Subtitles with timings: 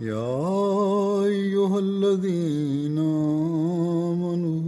[0.00, 2.98] يا أيها الذين
[4.12, 4.62] آمنوا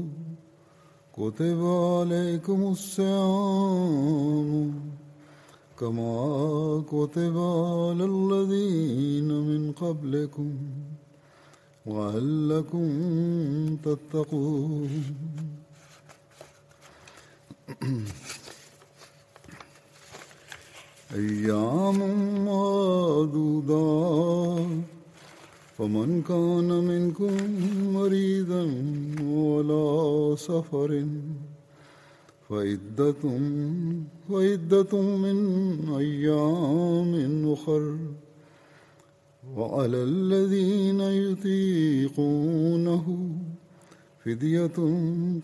[1.12, 4.08] كتب عليكم الصيام
[5.80, 10.52] كما كتب على الذين من قبلكم
[11.86, 12.88] لعلكم
[13.84, 14.90] تتقون.
[21.14, 21.98] أيام
[22.44, 23.48] معدودات
[25.78, 27.36] فمن كان منكم
[27.94, 28.62] مريضا
[29.22, 31.06] ولا سفر
[32.48, 33.22] فعدة
[34.28, 35.38] فعدة من
[35.94, 37.96] أيام أخر.
[39.56, 43.06] وعلى الذين يطيقونه
[44.24, 44.78] فدية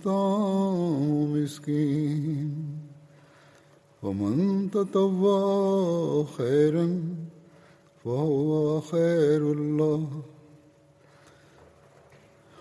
[0.04, 2.54] طعام مسكين.
[4.02, 7.00] ومن تطوع خيرا
[8.04, 10.08] فهو خير الله.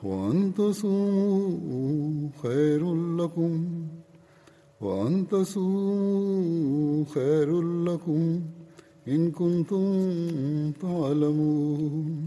[0.03, 3.67] وأن تصوموا خير لكم.
[4.81, 8.41] وأن تصوموا خير لكم
[9.07, 9.87] إن كنتم
[10.71, 12.23] تعلمون.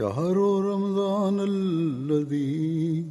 [0.00, 0.36] شهر
[0.72, 3.04] رمضان الذي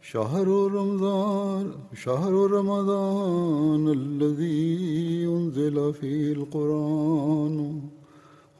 [0.00, 1.72] شهر رمضان
[2.04, 7.56] شهر رمضان الذي أنزل فيه القرآن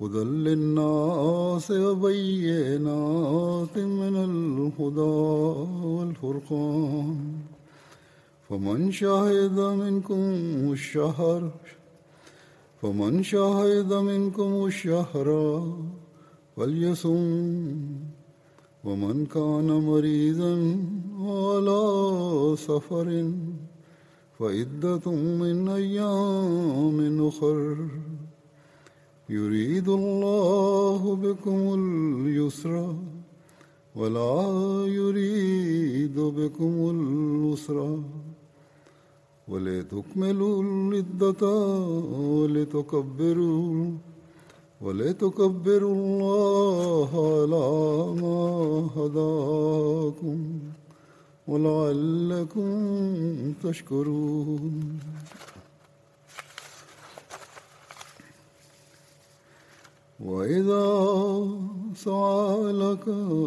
[0.01, 5.17] هدى للناس وبينات من الهدى
[5.97, 7.19] والفرقان
[8.49, 10.23] فمن شهد منكم
[10.73, 11.51] الشهر
[12.83, 15.29] فمن شهد منكم الشهر
[16.61, 17.77] فليصم
[18.85, 20.55] ومن كان مريضا
[21.21, 21.83] على
[22.57, 23.09] سفر
[24.39, 25.07] فعدة
[25.41, 27.77] من أيام أخر.
[29.29, 32.97] يريد الله بكم اليسر
[33.97, 34.37] ولا
[34.87, 37.79] يريد بكم العسر.
[39.49, 41.43] ولتكملوا العدة
[42.37, 43.93] ولتكبروا
[44.81, 47.69] ولتكبروا الله على
[48.23, 48.41] ما
[48.97, 50.39] هداكم
[51.49, 52.73] ولعلكم
[53.65, 55.01] تشكرون.
[60.21, 60.89] وإذا
[61.97, 63.05] سألك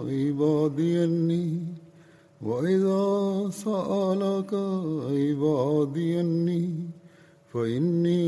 [0.09, 1.49] عبادي أني
[2.41, 3.05] وإذا
[3.49, 4.53] سألك
[5.09, 6.69] عبادي أني
[7.53, 8.23] فإني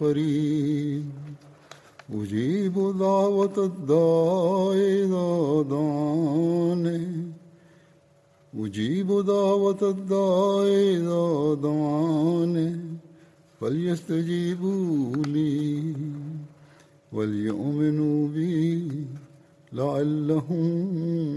[0.00, 1.21] قريب.
[2.14, 7.32] أجيب دعوة الداع إذا دعاني.
[8.58, 12.80] أجيب دعوة الداع إذا دعاني.
[13.60, 15.94] فليستجيبوا لي
[17.12, 18.88] وليؤمنوا بي
[19.72, 20.66] لعلهم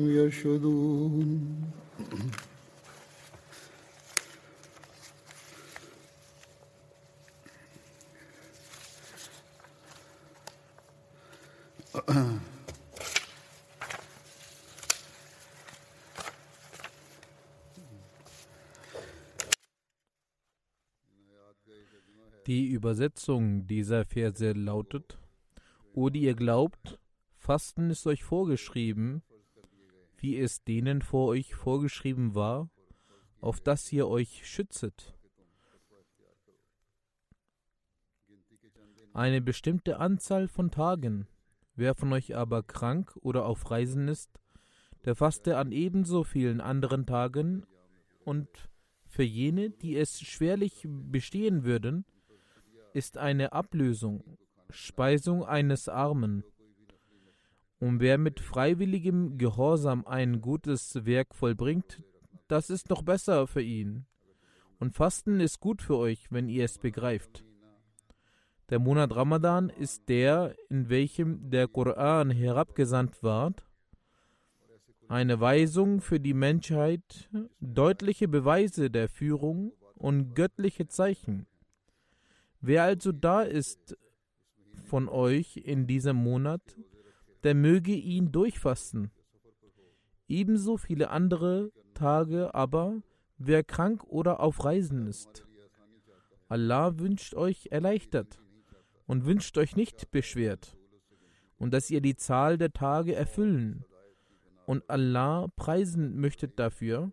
[0.09, 1.39] يرشدون.
[22.47, 25.17] Die Übersetzung dieser Verse lautet,
[25.93, 26.99] O die ihr glaubt,
[27.33, 29.23] Fasten ist euch vorgeschrieben,
[30.17, 32.69] wie es denen vor euch vorgeschrieben war,
[33.41, 35.17] auf das ihr euch schützet.
[39.13, 41.27] Eine bestimmte Anzahl von Tagen.
[41.75, 44.29] Wer von euch aber krank oder auf Reisen ist,
[45.03, 47.65] der faste an ebenso vielen anderen Tagen
[48.23, 48.49] und
[49.07, 52.05] für jene, die es schwerlich bestehen würden,
[52.95, 54.23] ist eine Ablösung,
[54.69, 56.45] Speisung eines Armen.
[57.77, 62.01] Und wer mit freiwilligem Gehorsam ein gutes Werk vollbringt,
[62.47, 64.05] das ist noch besser für ihn.
[64.79, 67.43] Und Fasten ist gut für euch, wenn ihr es begreift.
[68.69, 73.67] Der Monat Ramadan ist der, in welchem der Koran herabgesandt ward,
[75.09, 81.45] eine Weisung für die Menschheit, deutliche Beweise der Führung und göttliche Zeichen.
[82.67, 83.95] Wer also da ist
[84.85, 86.75] von euch in diesem Monat,
[87.43, 89.11] der möge ihn durchfasten.
[90.27, 93.03] Ebenso viele andere Tage aber,
[93.37, 95.45] wer krank oder auf Reisen ist.
[96.47, 98.41] Allah wünscht euch erleichtert
[99.05, 100.75] und wünscht euch nicht beschwert
[101.57, 103.85] und dass ihr die Zahl der Tage erfüllen
[104.65, 107.11] und Allah preisen möchtet dafür,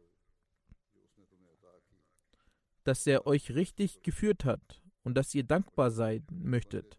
[2.85, 6.97] dass er euch richtig geführt hat und dass ihr dankbar sein möchtet.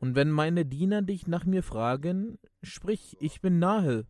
[0.00, 4.06] Und wenn meine Diener dich nach mir fragen, sprich, ich bin nahe.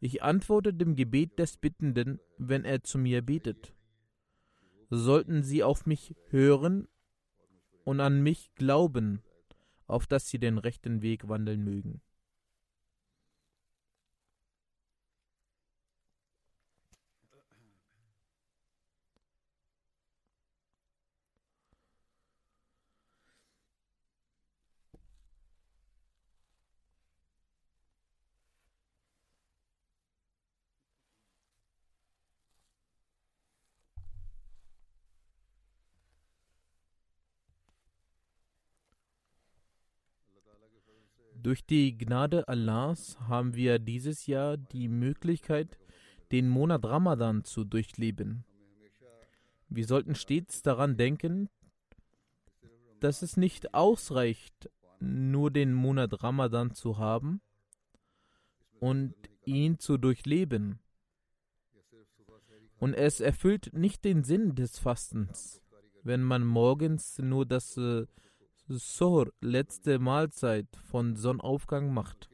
[0.00, 3.74] Ich antworte dem Gebet des Bittenden, wenn er zu mir betet.
[4.90, 6.88] Sollten sie auf mich hören
[7.84, 9.22] und an mich glauben,
[9.86, 12.00] auf dass sie den rechten Weg wandeln mögen.
[41.42, 45.76] Durch die Gnade Allahs haben wir dieses Jahr die Möglichkeit,
[46.30, 48.44] den Monat Ramadan zu durchleben.
[49.68, 51.48] Wir sollten stets daran denken,
[53.00, 57.40] dass es nicht ausreicht, nur den Monat Ramadan zu haben
[58.78, 59.12] und
[59.44, 60.78] ihn zu durchleben.
[62.78, 65.60] Und es erfüllt nicht den Sinn des Fastens,
[66.04, 68.06] wenn man morgens nur das äh,
[68.68, 72.30] Sohr, letzte Mahlzeit von Sonnenaufgang macht,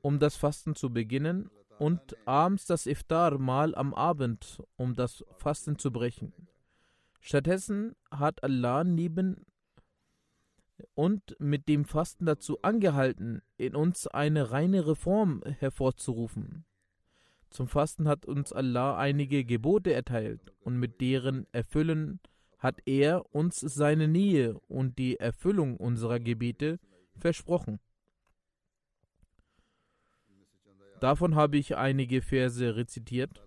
[0.00, 5.90] um das Fasten zu beginnen und abends das Iftar-Mahl am Abend, um das Fasten zu
[5.92, 6.32] brechen.
[7.20, 9.44] Stattdessen hat Allah neben
[10.94, 16.64] und mit dem Fasten dazu angehalten, in uns eine reine Reform hervorzurufen.
[17.50, 22.20] Zum Fasten hat uns Allah einige Gebote erteilt und mit deren Erfüllen
[22.58, 26.78] hat er uns seine Nähe und die Erfüllung unserer Gebete
[27.16, 27.78] versprochen.
[31.00, 33.42] Davon habe ich einige Verse rezitiert.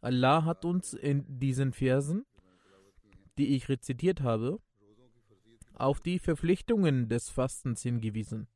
[0.00, 2.24] Allah hat uns in diesen Versen,
[3.36, 4.60] die ich rezitiert habe,
[5.74, 8.46] auf die Verpflichtungen des Fastens hingewiesen.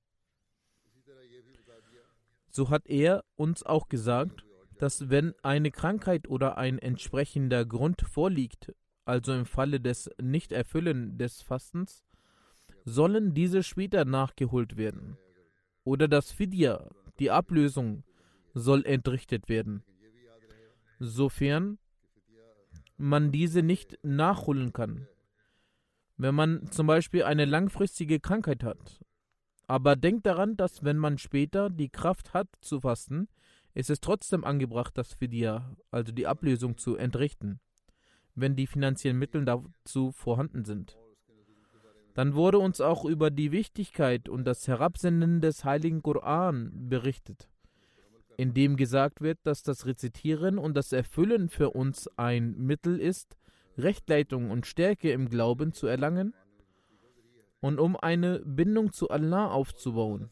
[2.50, 4.44] So hat er uns auch gesagt,
[4.78, 8.72] dass wenn eine Krankheit oder ein entsprechender Grund vorliegt,
[9.04, 12.04] also im Falle des Nichterfüllen des Fastens,
[12.84, 15.16] sollen diese später nachgeholt werden.
[15.84, 18.04] Oder das Fidya, die Ablösung,
[18.54, 19.82] soll entrichtet werden.
[20.98, 21.78] Sofern
[22.96, 25.08] man diese nicht nachholen kann.
[26.16, 29.04] Wenn man zum Beispiel eine langfristige Krankheit hat.
[29.66, 33.28] Aber denkt daran, dass wenn man später die Kraft hat zu fasten,
[33.72, 37.60] ist es trotzdem angebracht, das Fidya, also die Ablösung, zu entrichten
[38.34, 40.98] wenn die finanziellen Mittel dazu vorhanden sind.
[42.14, 47.48] Dann wurde uns auch über die Wichtigkeit und das Herabsenden des heiligen Koran berichtet,
[48.36, 53.36] in dem gesagt wird, dass das Rezitieren und das Erfüllen für uns ein Mittel ist,
[53.76, 56.34] Rechtleitung und Stärke im Glauben zu erlangen
[57.60, 60.30] und um eine Bindung zu Allah aufzubauen.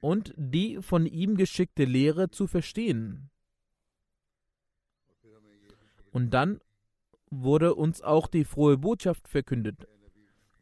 [0.00, 3.29] Und die von ihm geschickte Lehre zu verstehen.
[6.12, 6.60] Und dann
[7.30, 9.86] wurde uns auch die frohe Botschaft verkündet.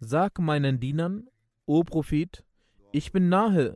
[0.01, 1.29] Sag meinen Dienern,
[1.67, 2.45] o Prophet,
[2.93, 3.75] ich bin nahe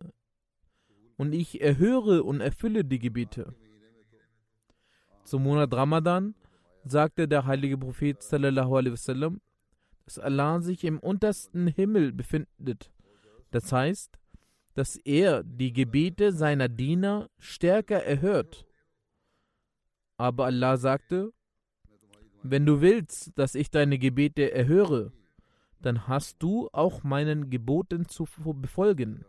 [1.16, 3.54] und ich erhöre und erfülle die Gebete.
[5.24, 6.34] Zum Monat Ramadan
[6.84, 9.40] sagte der heilige Prophet sallallahu alaihi wasallam,
[10.04, 12.90] dass Allah sich im untersten Himmel befindet.
[13.50, 14.18] Das heißt,
[14.74, 18.66] dass er die Gebete seiner Diener stärker erhört.
[20.16, 21.32] Aber Allah sagte,
[22.42, 25.12] wenn du willst, dass ich deine Gebete erhöre,
[25.80, 29.24] dann hast du auch meinen Geboten zu befolgen.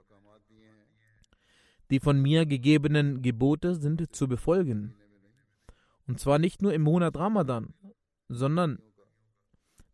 [1.89, 4.95] Die von mir gegebenen Gebote sind zu befolgen.
[6.07, 7.73] Und zwar nicht nur im Monat Ramadan,
[8.29, 8.79] sondern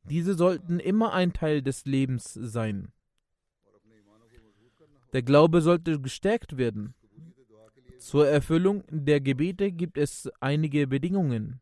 [0.03, 2.91] diese sollten immer ein Teil des Lebens sein.
[5.13, 6.93] Der Glaube sollte gestärkt werden.
[7.99, 11.59] Zur Erfüllung der Gebete gibt es einige Bedingungen.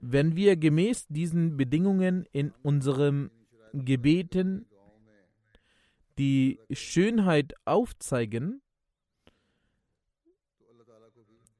[0.00, 3.30] Wenn wir gemäß diesen Bedingungen in unserem
[3.72, 4.66] Gebeten
[6.18, 8.62] die Schönheit aufzeigen,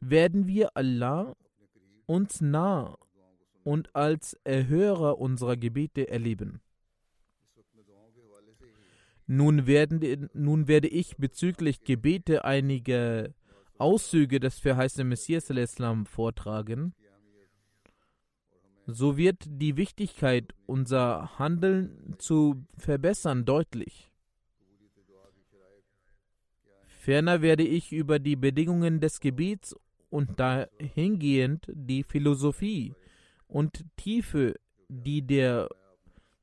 [0.01, 1.37] werden wir Allah
[2.07, 2.97] uns nah
[3.63, 6.61] und als Erhörer unserer Gebete erleben.
[9.27, 13.35] Nun, werden, nun werde ich bezüglich Gebete einige
[13.79, 15.53] Auszüge des verheißenen Messias
[16.07, 16.95] vortragen.
[18.93, 24.11] So wird die Wichtigkeit, unser Handeln zu verbessern, deutlich.
[26.87, 29.77] Ferner werde ich über die Bedingungen des Gebets
[30.11, 32.95] und dahingehend die Philosophie
[33.47, 34.57] und Tiefe,
[34.89, 35.69] die der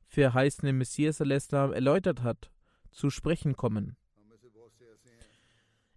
[0.06, 2.50] verheißene Messias erläutert hat,
[2.90, 3.96] zu sprechen kommen.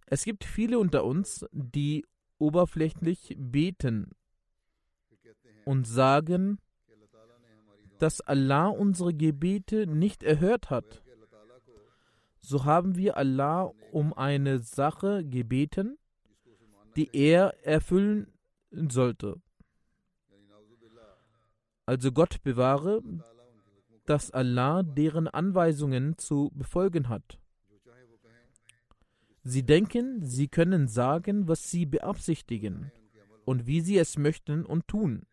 [0.06, 2.04] Es gibt viele unter uns, die
[2.38, 4.12] oberflächlich beten
[5.64, 6.58] und sagen,
[7.98, 11.02] dass Allah unsere Gebete nicht erhört hat.
[12.40, 15.96] So haben wir Allah um eine Sache gebeten,
[16.96, 18.26] die er erfüllen
[18.70, 19.40] sollte.
[21.86, 23.02] Also Gott bewahre,
[24.06, 27.38] dass Allah deren Anweisungen zu befolgen hat.
[29.44, 32.92] Sie denken, sie können sagen, was sie beabsichtigen
[33.44, 35.26] und wie sie es möchten und tun,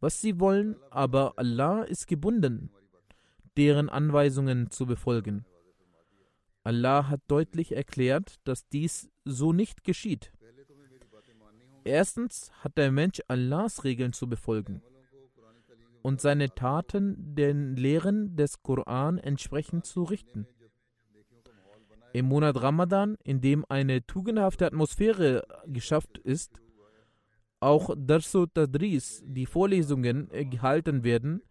[0.00, 2.70] was sie wollen, aber Allah ist gebunden,
[3.56, 5.44] deren Anweisungen zu befolgen.
[6.62, 10.32] Allah hat deutlich erklärt, dass dies so nicht geschieht.
[11.84, 14.82] Erstens hat der Mensch Allahs Regeln zu befolgen
[16.02, 20.46] und seine Taten den Lehren des Koran entsprechend zu richten.
[22.12, 26.60] Im Monat Ramadan, in dem eine tugendhafte Atmosphäre geschafft ist,
[27.60, 31.42] auch Darsu Tadris, die Vorlesungen gehalten werden,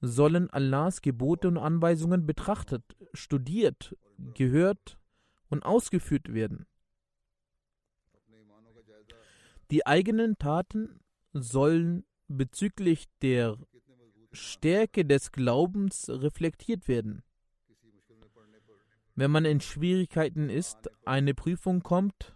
[0.00, 2.84] sollen Allahs Gebote und Anweisungen betrachtet,
[3.14, 3.96] studiert,
[4.34, 4.98] gehört
[5.48, 6.66] und ausgeführt werden.
[9.70, 11.00] Die eigenen Taten
[11.32, 13.58] sollen bezüglich der
[14.32, 17.22] Stärke des Glaubens reflektiert werden.
[19.14, 22.35] Wenn man in Schwierigkeiten ist, eine Prüfung kommt,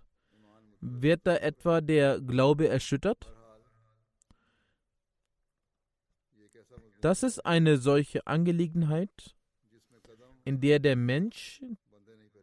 [0.80, 3.32] wird da etwa der Glaube erschüttert?
[7.00, 9.34] Das ist eine solche Angelegenheit,
[10.44, 11.62] in der der Mensch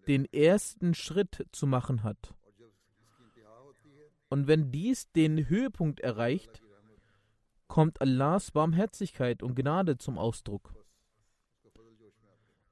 [0.08, 2.34] den ersten Schritt zu machen hat.
[4.29, 6.62] Und wenn dies den Höhepunkt erreicht,
[7.67, 10.74] kommt Allahs Barmherzigkeit und Gnade zum Ausdruck.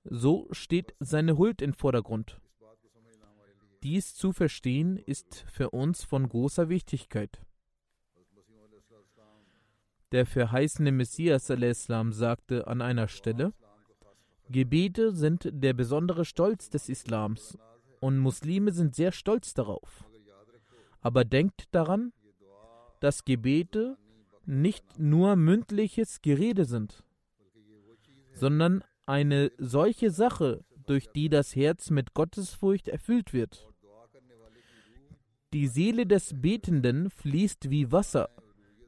[0.03, 2.39] So steht seine Huld im Vordergrund.
[3.85, 7.39] Dies zu verstehen ist für uns von großer Wichtigkeit.
[10.11, 13.53] Der verheißene Messias Islam sagte an einer Stelle,
[14.49, 17.59] Gebete sind der besondere Stolz des Islams
[17.99, 20.03] und Muslime sind sehr stolz darauf.
[21.01, 22.11] Aber denkt daran,
[23.01, 23.99] dass Gebete
[24.47, 27.03] nicht nur mündliches Gerede sind,
[28.33, 33.74] sondern eine solche Sache, durch die das Herz mit Gottesfurcht erfüllt wird.
[35.53, 38.29] Die Seele des Betenden fließt wie Wasser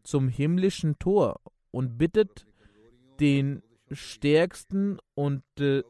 [0.04, 1.40] zum himmlischen Tor
[1.72, 2.46] und bittet
[3.20, 5.84] den Stärksten und äh,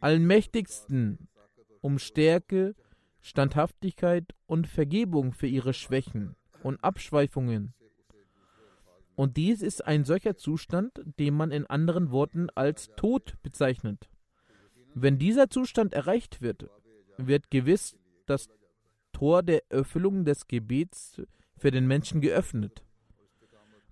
[0.00, 1.28] Allmächtigsten
[1.80, 2.74] um Stärke,
[3.20, 7.74] Standhaftigkeit und Vergebung für ihre Schwächen und Abschweifungen
[9.18, 14.08] und dies ist ein solcher Zustand, den man in anderen Worten als Tod bezeichnet.
[14.94, 16.70] Wenn dieser Zustand erreicht wird,
[17.16, 17.96] wird gewiss
[18.26, 18.48] das
[19.18, 21.20] Tor der Erfüllung des Gebets
[21.56, 22.84] für den Menschen geöffnet.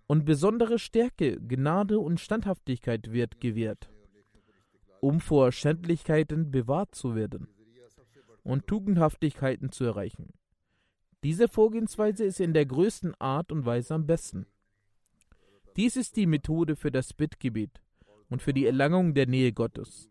[0.06, 3.90] Und besondere Stärke, Gnade und Standhaftigkeit wird gewährt,
[5.00, 7.48] um vor Schändlichkeiten bewahrt zu werden
[8.44, 10.32] und Tugendhaftigkeiten zu erreichen.
[11.24, 14.46] Diese Vorgehensweise ist in der größten Art und Weise am besten.
[15.74, 17.82] Dies ist die Methode für das Bittgebet
[18.28, 20.08] und für die Erlangung der Nähe Gottes.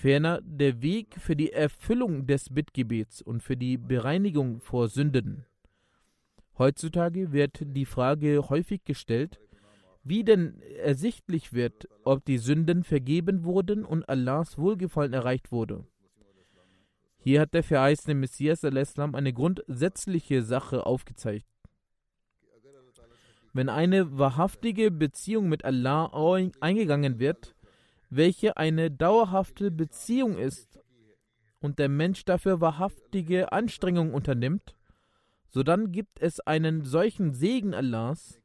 [0.00, 5.44] Ferner der Weg für die Erfüllung des Bittgebets und für die Bereinigung vor Sünden.
[6.56, 9.38] Heutzutage wird die Frage häufig gestellt,
[10.02, 15.84] wie denn ersichtlich wird, ob die Sünden vergeben wurden und Allahs Wohlgefallen erreicht wurde.
[17.18, 21.44] Hier hat der verheißene Messias al-Islam eine grundsätzliche Sache aufgezeigt.
[23.52, 26.06] Wenn eine wahrhaftige Beziehung mit Allah
[26.60, 27.54] eingegangen wird,
[28.10, 30.80] welche eine dauerhafte Beziehung ist
[31.60, 34.74] und der Mensch dafür wahrhaftige Anstrengungen unternimmt,
[35.48, 38.40] so dann gibt es einen solchen Segen Allahs,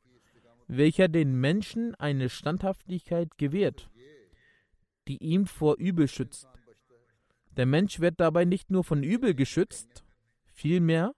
[0.67, 3.89] welcher den Menschen eine Standhaftigkeit gewährt,
[5.07, 6.47] die ihm vor Übel schützt.
[7.57, 10.03] Der Mensch wird dabei nicht nur von Übel geschützt,
[10.53, 11.13] vielmehr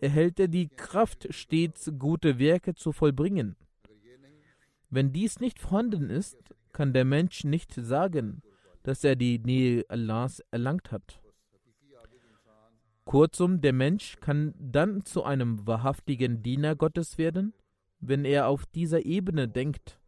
[0.00, 3.56] erhält er die Kraft, stets gute Werke zu vollbringen.
[4.90, 6.38] Wenn dies nicht vorhanden ist,
[6.72, 8.42] kann der Mensch nicht sagen,
[8.82, 11.20] dass er die Nähe Allahs erlangt hat.
[13.04, 17.54] Kurzum, der Mensch kann dann zu einem wahrhaftigen Diener Gottes werden,
[18.00, 19.98] wenn er auf dieser Ebene denkt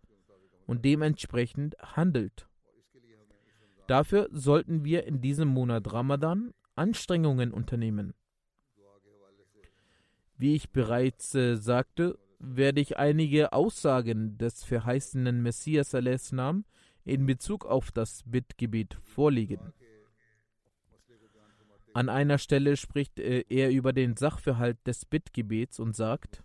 [0.66, 2.46] und dementsprechend handelt.
[3.86, 8.14] Dafür sollten wir in diesem Monat Ramadan Anstrengungen unternehmen.
[10.36, 16.64] Wie ich bereits äh, sagte, werde ich einige Aussagen des verheißenen Messias al-Islam
[17.04, 19.72] in Bezug auf das Bittgebet vorlegen.
[21.92, 26.42] An einer Stelle spricht äh, er über den Sachverhalt des Bittgebets und sagt,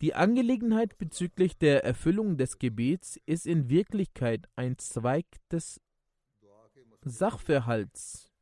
[0.00, 5.80] Die Angelegenheit bezüglich der Erfüllung des Gebets ist in Wirklichkeit ein Zweig des
[7.02, 8.32] Sachverhalts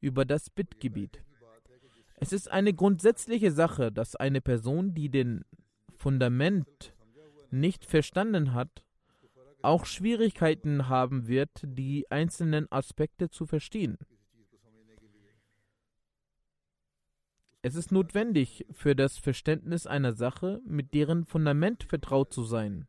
[0.00, 1.22] über das Bittgebet.
[2.22, 5.44] Es ist eine grundsätzliche Sache, dass eine Person, die den
[5.96, 6.94] Fundament
[7.50, 8.84] nicht verstanden hat,
[9.62, 13.98] auch Schwierigkeiten haben wird, die einzelnen Aspekte zu verstehen.
[17.62, 22.86] Es ist notwendig für das Verständnis einer Sache, mit deren Fundament vertraut zu sein.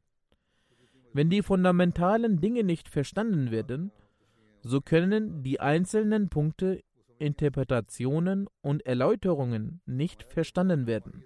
[1.13, 3.91] Wenn die fundamentalen Dinge nicht verstanden werden,
[4.61, 6.83] so können die einzelnen Punkte,
[7.21, 11.23] Interpretationen und Erläuterungen nicht verstanden werden.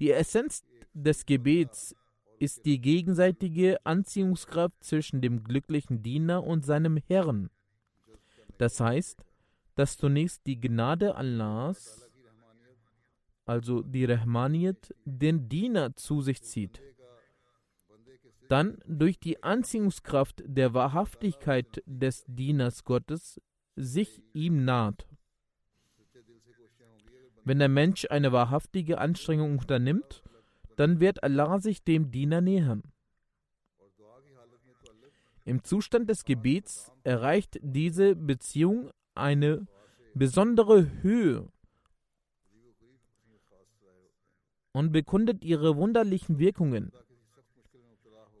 [0.00, 1.94] Die Essenz des Gebets
[2.40, 7.48] ist die gegenseitige Anziehungskraft zwischen dem glücklichen Diener und seinem Herrn.
[8.58, 9.24] Das heißt,
[9.76, 12.10] dass zunächst die Gnade Allahs,
[13.46, 16.82] also die Rahmaniyat, den Diener zu sich zieht.
[18.48, 23.40] Dann durch die Anziehungskraft der Wahrhaftigkeit des Dieners Gottes
[23.76, 25.06] sich ihm naht.
[27.44, 30.22] Wenn der Mensch eine wahrhaftige Anstrengung unternimmt,
[30.76, 32.82] dann wird Allah sich dem Diener nähern.
[35.44, 39.66] Im Zustand des Gebets erreicht diese Beziehung eine
[40.14, 41.48] besondere Höhe
[44.72, 46.92] und bekundet ihre wunderlichen Wirkungen.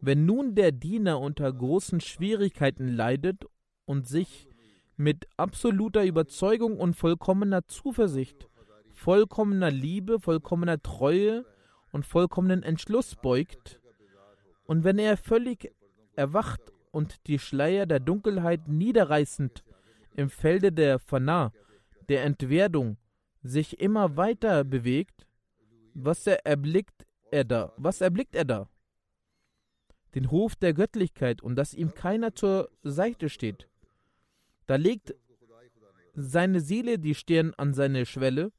[0.00, 3.44] Wenn nun der Diener unter großen Schwierigkeiten leidet
[3.84, 4.48] und sich
[4.96, 8.48] mit absoluter Überzeugung und vollkommener Zuversicht,
[8.92, 11.44] vollkommener Liebe, vollkommener Treue
[11.92, 13.80] und vollkommenen Entschluss beugt,
[14.66, 15.74] und wenn er völlig
[16.16, 19.62] erwacht und die Schleier der Dunkelheit niederreißend
[20.16, 21.52] im Felde der Fana,
[22.08, 22.96] der Entwerdung,
[23.42, 25.26] sich immer weiter bewegt,
[25.92, 27.72] was er erblickt er da?
[27.76, 28.68] Was erblickt er da?
[30.14, 33.68] Den Hof der Göttlichkeit und dass ihm keiner zur Seite steht.
[34.66, 35.14] Da legt
[36.14, 38.52] seine Seele die Stirn an seine Schwelle.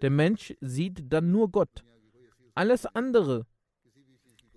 [0.00, 1.84] Der Mensch sieht dann nur Gott.
[2.54, 3.46] Alles andere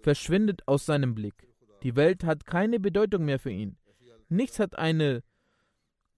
[0.02, 1.48] verschwindet aus seinem Blick.
[1.84, 3.78] Die Welt hat keine Bedeutung mehr für ihn.
[4.30, 5.24] Nichts hat eine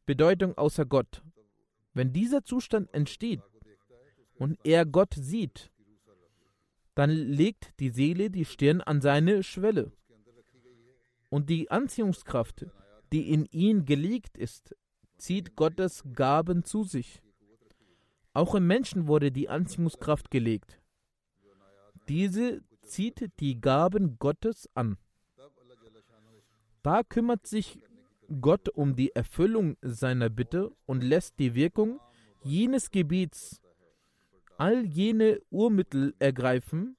[0.05, 1.23] Bedeutung außer Gott.
[1.93, 3.41] Wenn dieser Zustand entsteht
[4.35, 5.71] und er Gott sieht,
[6.95, 9.91] dann legt die Seele die Stirn an seine Schwelle.
[11.29, 12.67] Und die Anziehungskraft,
[13.13, 14.75] die in ihn gelegt ist,
[15.17, 17.21] zieht Gottes Gaben zu sich.
[18.33, 20.81] Auch im Menschen wurde die Anziehungskraft gelegt.
[22.09, 24.97] Diese zieht die Gaben Gottes an.
[26.81, 27.79] Da kümmert sich
[28.41, 31.99] Gott um die Erfüllung seiner Bitte und lässt die Wirkung
[32.43, 33.61] jenes Gebiets
[34.57, 36.97] all jene Urmittel ergreifen,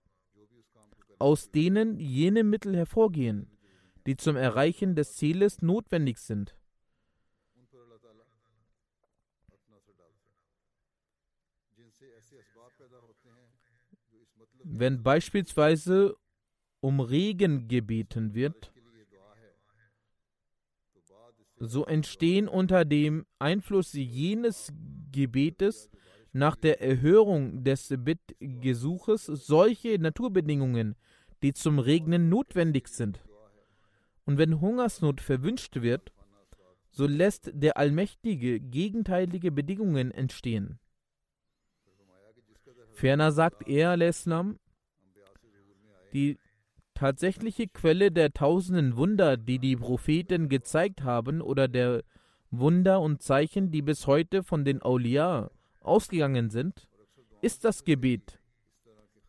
[1.19, 3.54] aus denen jene Mittel hervorgehen,
[4.07, 6.57] die zum Erreichen des Zieles notwendig sind.
[14.65, 16.17] Wenn beispielsweise
[16.81, 18.73] um Regen gebeten wird,
[21.59, 24.73] so entstehen unter dem Einfluss jenes
[25.13, 25.91] Gebetes
[26.33, 30.97] nach der Erhörung des Bittgesuches solche Naturbedingungen,
[31.43, 33.23] die zum Regnen notwendig sind.
[34.27, 36.13] Und wenn Hungersnot verwünscht wird,
[36.91, 40.79] so lässt der Allmächtige gegenteilige Bedingungen entstehen.
[42.93, 44.59] Ferner sagt er, Islam,
[46.13, 46.39] die
[46.95, 52.05] tatsächliche Quelle der tausenden Wunder, die die Propheten gezeigt haben, oder der
[52.51, 56.89] Wunder und Zeichen, die bis heute von den Auliya ausgegangen sind,
[57.43, 58.39] ist das Gebet.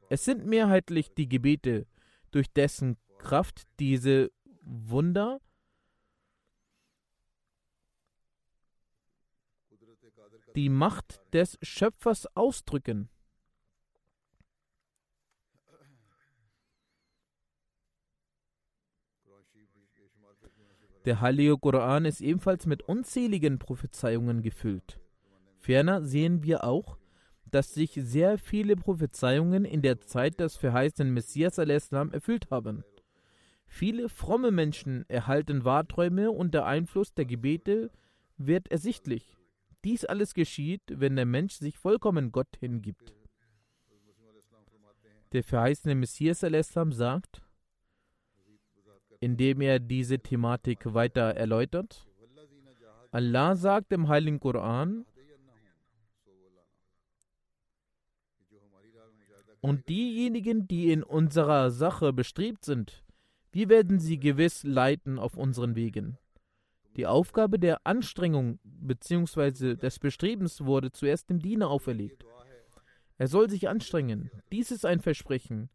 [0.10, 1.88] Es sind mehrheitlich die Gebete,
[2.29, 4.29] durch dessen Kraft diese
[4.65, 5.39] Wunder
[10.56, 13.10] die Macht des Schöpfers ausdrücken.
[21.06, 24.99] Der heilige Koran ist ebenfalls mit unzähligen Prophezeiungen gefüllt.
[25.60, 26.97] Ferner sehen wir auch,
[27.45, 32.84] dass sich sehr viele Prophezeiungen in der Zeit des verheißenen Messias erfüllt haben.
[33.67, 37.91] Viele fromme Menschen erhalten Wahrträume und der Einfluss der Gebete
[38.38, 39.38] wird ersichtlich.
[39.84, 43.13] Dies alles geschieht, wenn der Mensch sich vollkommen Gott hingibt.
[45.32, 47.41] Der verheißene Messias al-Islam sagt,
[49.19, 52.08] indem er diese Thematik weiter erläutert.
[53.12, 55.06] Allah sagt im Heiligen Koran,
[59.62, 63.04] und diejenigen, die in unserer Sache bestrebt sind,
[63.55, 66.17] wir werden sie gewiss leiten auf unseren Wegen.
[66.97, 69.77] Die Aufgabe der Anstrengung bzw.
[69.77, 72.25] des Bestrebens wurde zuerst dem Diener auferlegt.
[73.17, 74.29] Er soll sich anstrengen.
[74.51, 75.69] Dies ist ein Versprechen.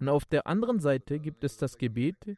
[0.00, 2.36] Und auf der anderen Seite gibt es das Gebet,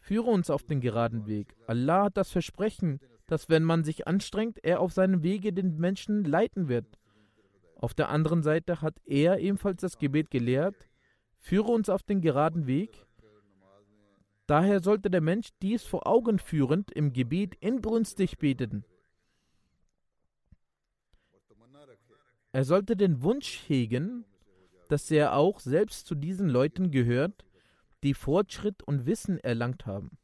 [0.00, 1.54] Führe uns auf den geraden Weg.
[1.68, 6.24] Allah hat das Versprechen, dass wenn man sich anstrengt, er auf seinem Wege den Menschen
[6.24, 6.98] leiten wird.
[7.76, 10.87] Auf der anderen Seite hat er ebenfalls das Gebet gelehrt,
[11.48, 13.06] führe uns auf den geraden Weg.
[14.46, 18.84] Daher sollte der Mensch dies vor Augen führend im Gebet inbrünstig beten.
[22.52, 24.26] Er sollte den Wunsch hegen,
[24.90, 27.46] dass er auch selbst zu diesen Leuten gehört,
[28.02, 30.18] die Fortschritt und Wissen erlangt haben.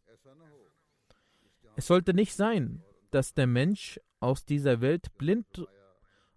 [1.75, 5.67] Es sollte nicht sein, dass der Mensch aus dieser Welt blind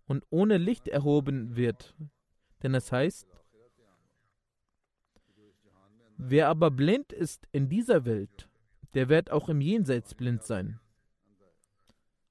[0.06, 1.94] und ohne Licht erhoben wird,
[2.64, 3.37] denn es heißt,
[6.18, 8.50] wer aber blind ist in dieser Welt,
[8.94, 10.80] der wird auch im Jenseits blind sein.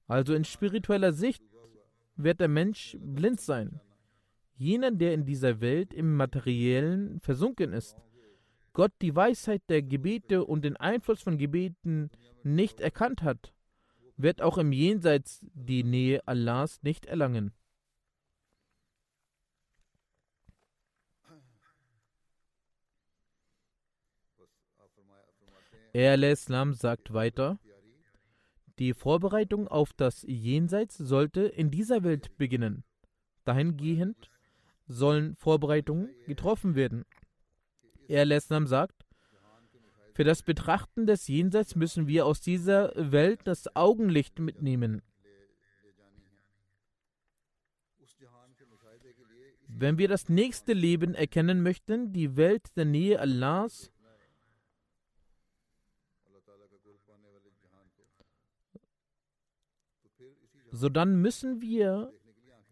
[0.09, 1.43] Also in spiritueller Sicht
[2.17, 3.81] wird der Mensch blind sein.
[4.57, 7.97] Jener, der in dieser Welt im Materiellen versunken ist,
[8.73, 12.11] Gott die Weisheit der Gebete und den Einfluss von Gebeten
[12.43, 13.55] nicht erkannt hat,
[14.17, 17.53] wird auch im Jenseits die Nähe Allahs nicht erlangen.
[25.99, 27.59] Er Islam sagt weiter,
[28.79, 32.85] die Vorbereitung auf das Jenseits sollte in dieser Welt beginnen.
[33.47, 34.31] Dahingehend
[34.87, 37.07] sollen Vorbereitungen getroffen werden.
[38.09, 39.07] Er Lesnam sagt,
[40.13, 45.01] für das Betrachten des Jenseits müssen wir aus dieser Welt das Augenlicht mitnehmen.
[49.67, 53.91] Wenn wir das nächste Leben erkennen möchten, die Welt der Nähe Allahs,
[60.77, 62.13] so dann müssen wir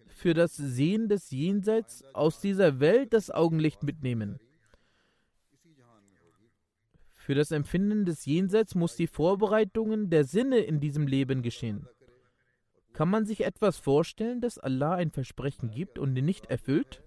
[0.06, 4.38] für das Sehen des Jenseits aus dieser Welt das Augenlicht mitnehmen.
[7.14, 11.88] Für das Empfinden des Jenseits muss die Vorbereitungen der Sinne in diesem Leben geschehen.
[12.92, 17.02] Kann man sich etwas vorstellen, dass Allah ein Versprechen gibt und ihn nicht erfüllt?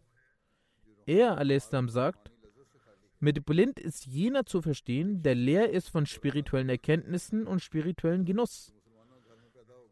[1.06, 2.32] Er, al-Islam, sagt,
[3.20, 8.74] mit blind ist jener zu verstehen, der leer ist von spirituellen Erkenntnissen und spirituellen Genuss.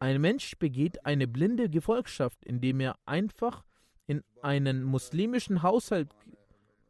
[0.06, 3.66] Ein Mensch begeht eine blinde Gefolgschaft, indem er einfach
[4.06, 6.10] in einen muslimischen Haushalt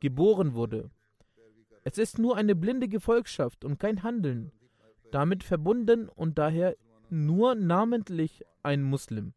[0.01, 0.91] geboren wurde.
[1.85, 4.51] Es ist nur eine blinde Gefolgschaft und kein Handeln,
[5.13, 6.75] damit verbunden und daher
[7.09, 9.33] nur namentlich ein Muslim.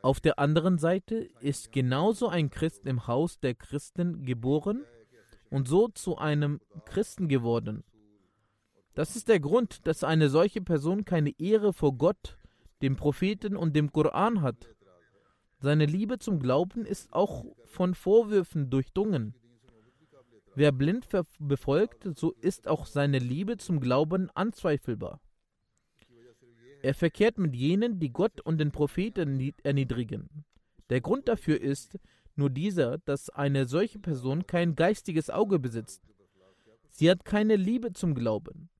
[0.00, 4.86] Auf der anderen Seite ist genauso ein Christ im Haus der Christen geboren,
[5.50, 7.84] und so zu einem Christen geworden.
[8.94, 12.38] Das ist der Grund, dass eine solche Person keine Ehre vor Gott,
[12.82, 14.74] dem Propheten und dem Koran hat.
[15.58, 19.34] Seine Liebe zum Glauben ist auch von Vorwürfen durchdrungen.
[20.54, 21.06] Wer blind
[21.38, 25.20] befolgt, so ist auch seine Liebe zum Glauben anzweifelbar.
[26.82, 30.44] Er verkehrt mit jenen, die Gott und den Propheten erniedrigen.
[30.88, 31.98] Der Grund dafür ist
[32.36, 36.02] nur dieser, dass eine solche Person kein geistiges Auge besitzt.
[36.90, 38.70] Sie hat keine Liebe zum Glauben.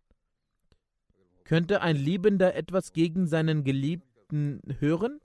[1.51, 5.21] Könnte ein Liebender etwas gegen seinen Geliebten hören?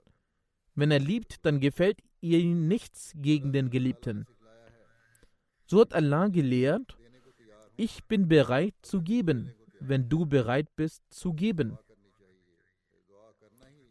[0.74, 4.26] Wenn er liebt, dann gefällt ihm nichts gegen den Geliebten.
[5.66, 6.98] So hat Allah gelehrt,
[7.76, 11.78] ich bin bereit zu geben, wenn du bereit bist zu geben.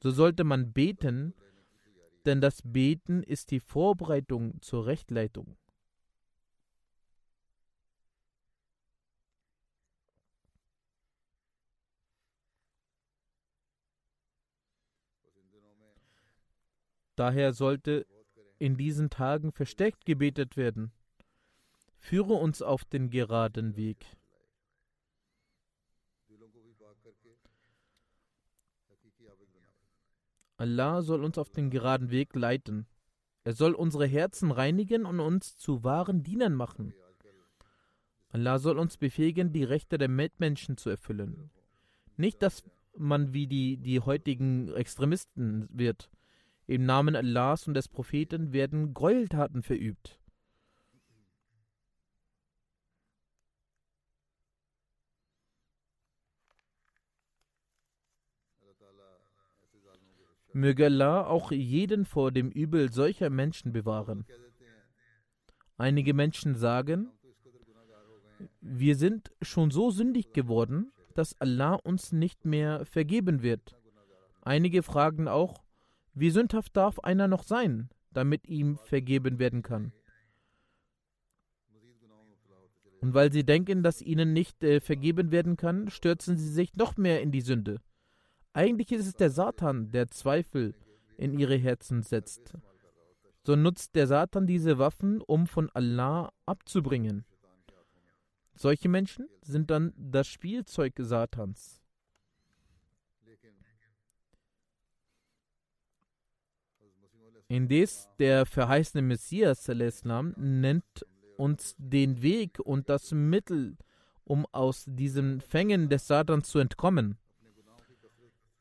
[0.03, 1.33] So sollte man beten,
[2.25, 5.55] denn das Beten ist die Vorbereitung zur Rechtleitung.
[17.15, 18.06] Daher sollte
[18.58, 20.91] in diesen Tagen versteckt gebetet werden.
[21.97, 24.06] Führe uns auf den geraden Weg.
[30.58, 32.88] Allah soll uns auf den geraden Weg leiten.
[33.43, 36.93] Er soll unsere Herzen reinigen und uns zu wahren Dienern machen.
[38.30, 41.51] Allah soll uns befähigen, die Rechte der Mitmenschen zu erfüllen.
[42.17, 42.63] Nicht, dass
[42.97, 46.10] man wie die, die heutigen Extremisten wird.
[46.67, 50.19] Im Namen Allahs und des Propheten werden Gräueltaten verübt.
[60.54, 64.25] Möge Allah auch jeden vor dem Übel solcher Menschen bewahren.
[65.78, 67.12] Einige Menschen sagen,
[68.62, 73.75] wir sind schon so sündig geworden, dass Allah uns nicht mehr vergeben wird.
[74.41, 75.64] Einige fragen auch,
[76.15, 79.91] wie sündhaft darf einer noch sein, damit ihm vergeben werden kann?
[83.01, 86.97] Und weil sie denken, dass ihnen nicht äh, vergeben werden kann, stürzen sie sich noch
[86.97, 87.82] mehr in die Sünde.
[88.54, 90.73] Eigentlich ist es der Satan, der Zweifel
[91.17, 92.58] in ihre Herzen setzt.
[93.43, 97.25] So nutzt der Satan diese Waffen, um von Allah abzubringen.
[98.56, 101.84] Solche Menschen sind dann das Spielzeug Satans.
[107.47, 111.05] Indes der verheißene Messias Islam nennt
[111.38, 113.77] uns den Weg und das Mittel,
[114.23, 117.17] um aus diesen Fängen des Satans zu entkommen.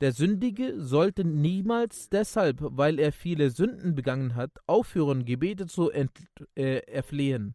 [0.01, 6.79] Der Sündige sollte niemals deshalb, weil er viele Sünden begangen hat, aufhören, Gebete zu äh,
[6.81, 7.55] erflehen.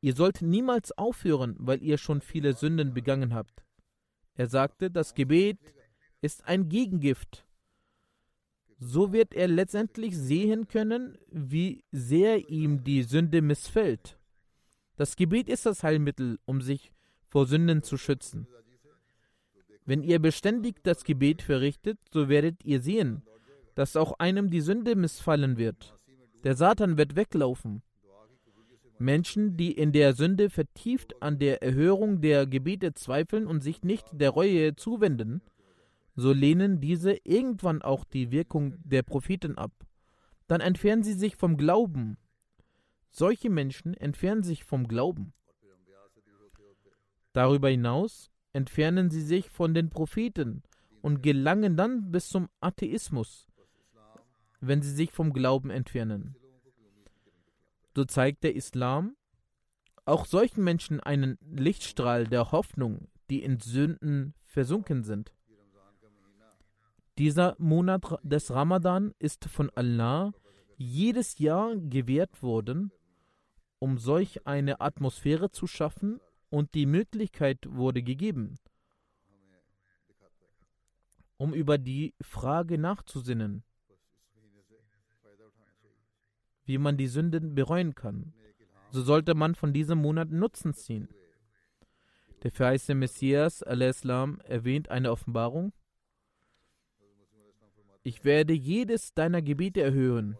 [0.00, 3.64] Ihr sollt niemals aufhören, weil ihr schon viele Sünden begangen habt.
[4.34, 5.58] Er sagte, das Gebet
[6.20, 7.44] ist ein Gegengift.
[8.78, 14.18] So wird er letztendlich sehen können, wie sehr ihm die Sünde missfällt.
[14.96, 16.92] Das Gebet ist das Heilmittel, um sich
[17.28, 18.46] vor Sünden zu schützen.
[19.84, 23.22] Wenn ihr beständig das Gebet verrichtet, so werdet ihr sehen,
[23.74, 25.96] dass auch einem die Sünde missfallen wird.
[26.44, 27.82] Der Satan wird weglaufen.
[28.98, 34.06] Menschen, die in der Sünde vertieft an der Erhörung der Gebete zweifeln und sich nicht
[34.12, 35.42] der Reue zuwenden,
[36.14, 39.72] so lehnen diese irgendwann auch die Wirkung der Propheten ab.
[40.46, 42.18] Dann entfernen sie sich vom Glauben.
[43.10, 45.32] Solche Menschen entfernen sich vom Glauben.
[47.32, 50.62] Darüber hinaus entfernen sie sich von den Propheten
[51.02, 53.48] und gelangen dann bis zum Atheismus,
[54.60, 56.36] wenn sie sich vom Glauben entfernen.
[57.94, 59.16] So zeigt der Islam
[60.04, 65.32] auch solchen Menschen einen Lichtstrahl der Hoffnung, die in Sünden versunken sind.
[67.18, 70.32] Dieser Monat des Ramadan ist von Allah
[70.76, 72.90] jedes Jahr gewährt worden,
[73.78, 78.54] um solch eine Atmosphäre zu schaffen, und die Möglichkeit wurde gegeben,
[81.36, 83.64] um über die Frage nachzusinnen,
[86.64, 88.32] wie man die Sünden bereuen kann.
[88.90, 91.08] So sollte man von diesem Monat Nutzen ziehen.
[92.44, 95.72] Der verheißene Messias al-Islam erwähnt eine Offenbarung.
[98.04, 100.36] Ich werde jedes deiner Gebete erhöhen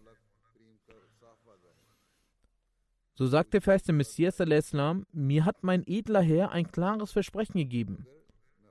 [3.16, 8.06] So sagte fest der Messias al-Islam, mir hat mein edler Herr ein klares Versprechen gegeben.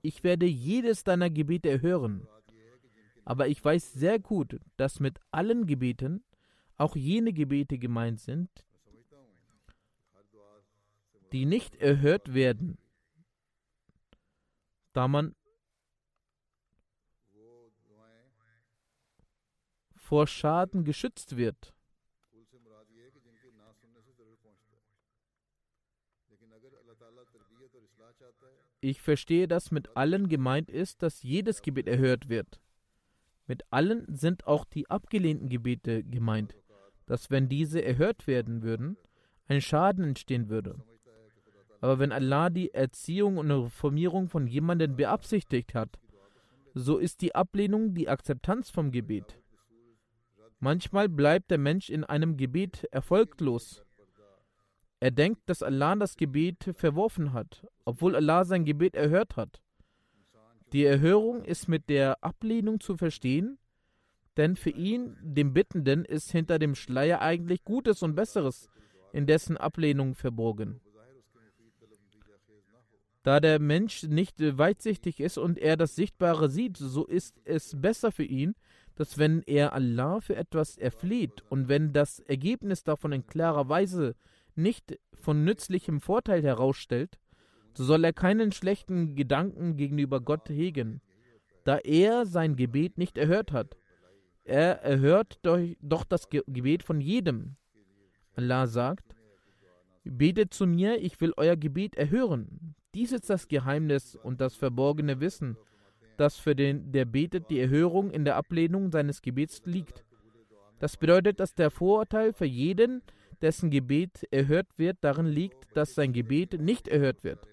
[0.02, 2.28] Ich werde jedes deiner Gebete erhören.
[3.24, 6.26] Aber ich weiß sehr gut, dass mit allen Gebeten
[6.76, 8.50] auch jene Gebete gemeint sind,
[11.32, 12.78] die nicht erhört werden,
[14.92, 15.34] da man
[20.14, 21.74] vor Schaden geschützt wird.
[28.80, 32.62] Ich verstehe, dass mit allen gemeint ist, dass jedes Gebet erhört wird.
[33.48, 36.56] Mit allen sind auch die abgelehnten Gebete gemeint,
[37.08, 38.98] dass wenn diese erhört werden würden,
[39.48, 40.76] ein Schaden entstehen würde.
[41.82, 45.98] Aber wenn Allah die Erziehung und Reformierung von jemandem beabsichtigt hat,
[46.76, 49.40] so ist die Ablehnung die Akzeptanz vom Gebet.
[50.64, 53.84] Manchmal bleibt der Mensch in einem Gebet erfolglos.
[55.02, 59.62] Er denkt, dass Allah das Gebet verworfen hat, obwohl Allah sein Gebet erhört hat.
[60.72, 63.60] Die Erhörung ist mit der Ablehnung zu verstehen,
[64.38, 68.70] denn für ihn, dem Bittenden, ist hinter dem Schleier eigentlich Gutes und Besseres
[69.12, 70.80] in dessen Ablehnung verborgen.
[73.24, 78.14] Da der Mensch nicht weitsichtig ist und er das Sichtbare sieht, so ist es besser
[78.14, 78.56] für ihn,
[78.96, 84.16] dass wenn er Allah für etwas erfleht und wenn das Ergebnis davon in klarer Weise
[84.56, 87.18] nicht von nützlichem Vorteil herausstellt,
[87.74, 91.02] so soll er keinen schlechten Gedanken gegenüber Gott hegen,
[91.64, 93.78] da er sein Gebet nicht erhört hat.
[94.44, 97.56] Er erhört doch das Gebet von jedem.
[98.36, 99.16] Allah sagt,
[100.04, 102.76] Betet zu mir, ich will euer Gebet erhören.
[102.94, 105.58] Dies ist das Geheimnis und das verborgene Wissen,
[106.18, 110.04] das für den, der betet, die Erhörung in der Ablehnung seines Gebets liegt.
[110.80, 113.02] Das bedeutet, dass der Vorurteil für jeden,
[113.42, 117.48] dessen Gebet erhört wird, darin liegt, dass sein Gebet nicht erhört wird.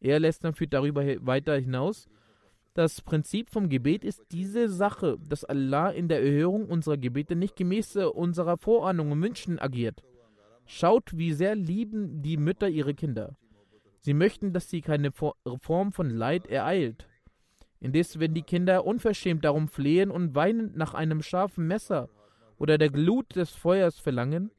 [0.00, 2.08] Er lässt dann führt darüber weiter hinaus.
[2.74, 7.56] Das Prinzip vom Gebet ist diese Sache, dass Allah in der Erhörung unserer Gebete nicht
[7.56, 10.02] gemäß unserer Vorahnung und Wünschen agiert.
[10.66, 13.36] Schaut, wie sehr lieben die Mütter ihre Kinder.
[14.00, 17.07] Sie möchten, dass sie keine Form von Leid ereilt.
[17.80, 22.08] Indes, wenn die Kinder unverschämt darum flehen und weinend nach einem scharfen Messer
[22.56, 24.50] oder der Glut des Feuers verlangen,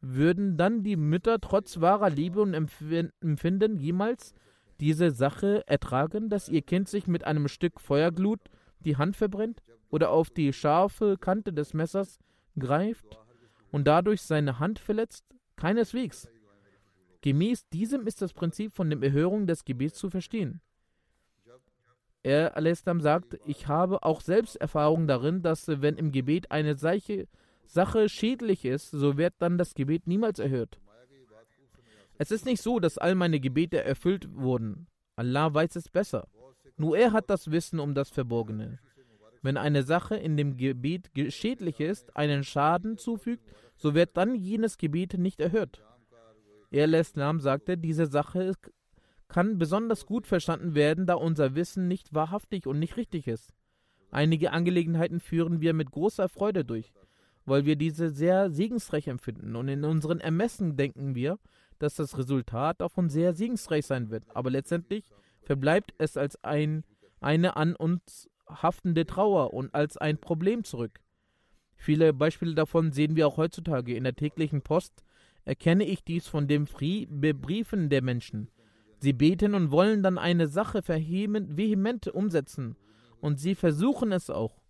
[0.00, 4.34] würden dann die Mütter trotz wahrer Liebe und Empfinden jemals
[4.80, 8.40] diese Sache ertragen, dass ihr Kind sich mit einem Stück Feuerglut
[8.80, 12.18] die Hand verbrennt oder auf die scharfe Kante des Messers
[12.58, 13.18] greift
[13.70, 15.24] und dadurch seine Hand verletzt?
[15.56, 16.28] Keineswegs.
[17.22, 20.60] Gemäß diesem ist das Prinzip von der Erhörung des Gebets zu verstehen.
[22.26, 27.28] Er al sagt, ich habe auch selbst Erfahrung darin, dass wenn im Gebet eine solche
[27.66, 30.80] Sache schädlich ist, so wird dann das Gebet niemals erhört.
[32.18, 34.88] Es ist nicht so, dass all meine Gebete erfüllt wurden.
[35.14, 36.26] Allah weiß es besser.
[36.76, 38.80] Nur er hat das Wissen um das Verborgene.
[39.42, 43.44] Wenn eine Sache in dem Gebet schädlich ist, einen Schaden zufügt,
[43.76, 45.80] so wird dann jenes Gebet nicht erhört.
[46.72, 48.54] Er Islam sagte, diese Sache
[49.28, 53.52] kann besonders gut verstanden werden, da unser Wissen nicht wahrhaftig und nicht richtig ist.
[54.10, 56.92] Einige Angelegenheiten führen wir mit großer Freude durch,
[57.44, 61.38] weil wir diese sehr segensreich empfinden und in unseren Ermessen denken wir,
[61.78, 65.10] dass das Resultat davon sehr segensreich sein wird, aber letztendlich
[65.42, 66.84] verbleibt es als ein,
[67.20, 71.00] eine an uns haftende Trauer und als ein Problem zurück.
[71.76, 73.94] Viele Beispiele davon sehen wir auch heutzutage.
[73.94, 75.04] In der täglichen Post
[75.44, 78.48] erkenne ich dies von den Briefen der Menschen.
[79.06, 82.74] Sie beten und wollen dann eine Sache vehement umsetzen.
[83.20, 84.60] Und sie versuchen es auch.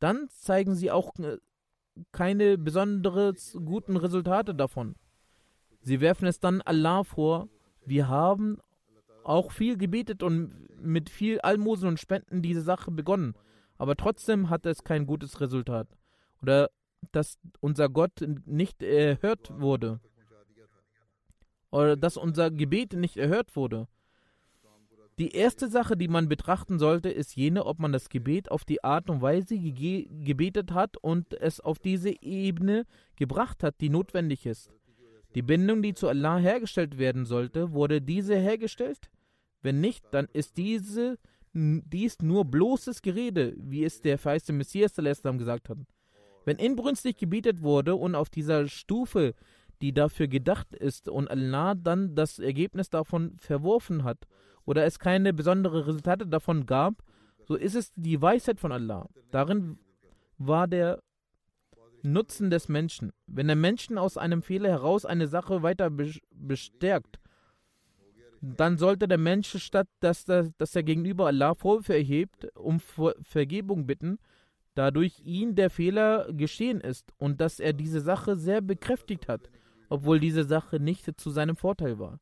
[0.00, 1.38] Dann zeigen sie auch äh,
[2.12, 4.96] keine besonders guten Resultate davon.
[5.80, 7.48] Sie werfen es dann Allah vor.
[7.86, 8.58] Wir haben
[9.24, 13.32] auch viel gebetet und mit viel Almosen und Spenden diese Sache begonnen.
[13.78, 15.88] Aber trotzdem hat es kein gutes Resultat.
[16.42, 16.68] Oder
[17.12, 20.00] dass unser Gott nicht erhört wurde
[21.70, 23.88] oder dass unser Gebet nicht erhört wurde.
[25.18, 28.82] Die erste Sache, die man betrachten sollte, ist jene, ob man das Gebet auf die
[28.82, 34.46] Art und Weise ge gebetet hat und es auf diese Ebene gebracht hat, die notwendig
[34.46, 34.70] ist.
[35.34, 39.10] Die Bindung, die zu Allah hergestellt werden sollte, wurde diese hergestellt?
[39.60, 41.18] Wenn nicht, dann ist diese,
[41.52, 45.78] dies nur bloßes Gerede, wie es der feiste Messias gesagt hat.
[46.46, 49.34] Wenn inbrünstig gebetet wurde und auf dieser Stufe
[49.80, 54.26] die dafür gedacht ist und Allah dann das Ergebnis davon verworfen hat
[54.64, 57.02] oder es keine besonderen Resultate davon gab,
[57.46, 59.08] so ist es die Weisheit von Allah.
[59.30, 59.78] Darin
[60.38, 61.02] war der
[62.02, 63.12] Nutzen des Menschen.
[63.26, 65.90] Wenn der Menschen aus einem Fehler heraus eine Sache weiter
[66.30, 67.18] bestärkt,
[68.42, 74.18] dann sollte der Mensch, statt dass, dass er gegenüber Allah Vorwürfe erhebt, um Vergebung bitten,
[74.74, 79.50] dadurch ihm der Fehler geschehen ist und dass er diese Sache sehr bekräftigt hat
[79.90, 82.20] obwohl diese Sache nicht zu seinem Vorteil war.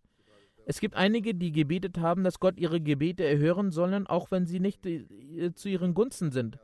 [0.66, 4.60] Es gibt einige, die gebetet haben, dass Gott ihre Gebete erhören sollen, auch wenn sie
[4.60, 6.58] nicht äh, zu ihren Gunsten sind.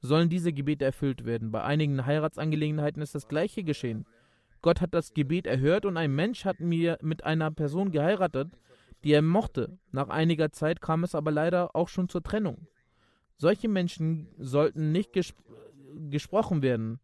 [0.00, 1.50] Sollen diese Gebete erfüllt werden?
[1.50, 4.06] Bei einigen Heiratsangelegenheiten ist das gleiche geschehen.
[4.62, 8.52] Gott hat das Gebet erhört und ein Mensch hat mir mit einer Person geheiratet,
[9.04, 9.78] die er mochte.
[9.92, 12.66] Nach einiger Zeit kam es aber leider auch schon zur Trennung.
[13.36, 15.34] Solche Menschen sollten nicht ges
[16.08, 17.00] gesprochen werden.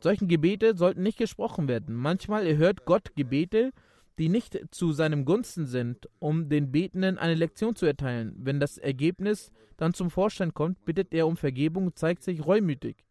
[0.00, 1.94] Solchen Gebete sollten nicht gesprochen werden.
[1.94, 3.72] Manchmal erhört Gott Gebete,
[4.18, 8.34] die nicht zu seinem Gunsten sind, um den Betenden eine Lektion zu erteilen.
[8.36, 13.04] Wenn das Ergebnis dann zum Vorschein kommt, bittet er um Vergebung und zeigt sich reumütig.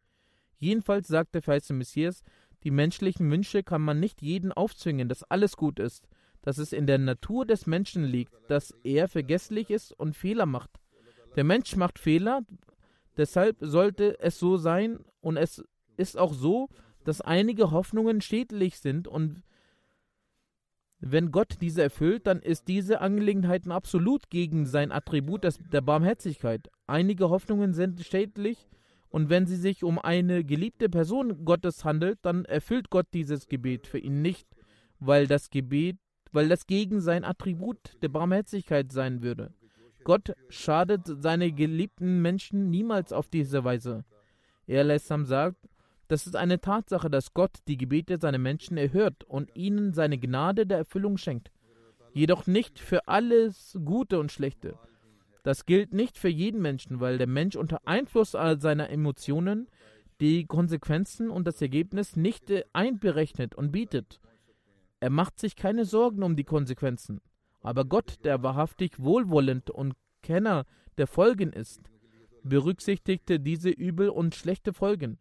[0.58, 2.24] Jedenfalls sagt der verheißene Messias,
[2.64, 6.08] die menschlichen Wünsche kann man nicht jeden aufzwingen, dass alles gut ist,
[6.42, 10.72] dass es in der Natur des Menschen liegt, dass er vergesslich ist und Fehler macht.
[11.36, 12.42] Der Mensch macht Fehler,
[13.18, 15.64] deshalb sollte es so sein und es
[16.00, 16.70] ist auch so,
[17.04, 19.44] dass einige Hoffnungen schädlich sind und
[21.02, 26.70] wenn Gott diese erfüllt, dann ist diese Angelegenheit absolut gegen sein Attribut der Barmherzigkeit.
[26.88, 28.68] Einige Hoffnungen sind schädlich
[29.10, 33.88] und wenn sie sich um eine geliebte Person Gottes handelt, dann erfüllt Gott dieses Gebet
[33.88, 34.48] für ihn nicht,
[35.00, 35.98] weil das Gebet,
[36.32, 39.54] weil das gegen sein Attribut der Barmherzigkeit sein würde.
[40.04, 44.04] Gott schadet seine geliebten Menschen niemals auf diese Weise.
[44.68, 45.58] Er Lessam sagt,
[46.10, 50.66] das ist eine Tatsache, dass Gott die Gebete seiner Menschen erhört und ihnen seine Gnade
[50.66, 51.52] der Erfüllung schenkt.
[52.14, 54.78] Jedoch nicht für alles Gute und Schlechte.
[55.44, 59.68] Das gilt nicht für jeden Menschen, weil der Mensch unter Einfluss seiner Emotionen
[60.20, 64.20] die Konsequenzen und das Ergebnis nicht einberechnet und bietet.
[65.00, 67.22] Er macht sich keine Sorgen um die Konsequenzen.
[67.62, 69.94] Aber Gott, der wahrhaftig wohlwollend und
[70.24, 70.66] Kenner
[70.98, 71.82] der Folgen ist,
[72.44, 75.20] berücksichtigte diese übel und schlechte Folgen,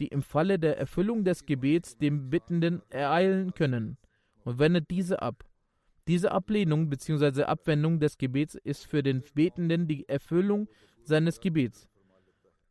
[0.00, 3.98] die im Falle der Erfüllung des Gebets dem Bittenden ereilen können,
[4.44, 5.44] und wendet diese ab.
[6.08, 7.44] Diese Ablehnung bzw.
[7.44, 10.68] Abwendung des Gebets ist für den Betenden die Erfüllung
[11.04, 11.88] seines Gebets.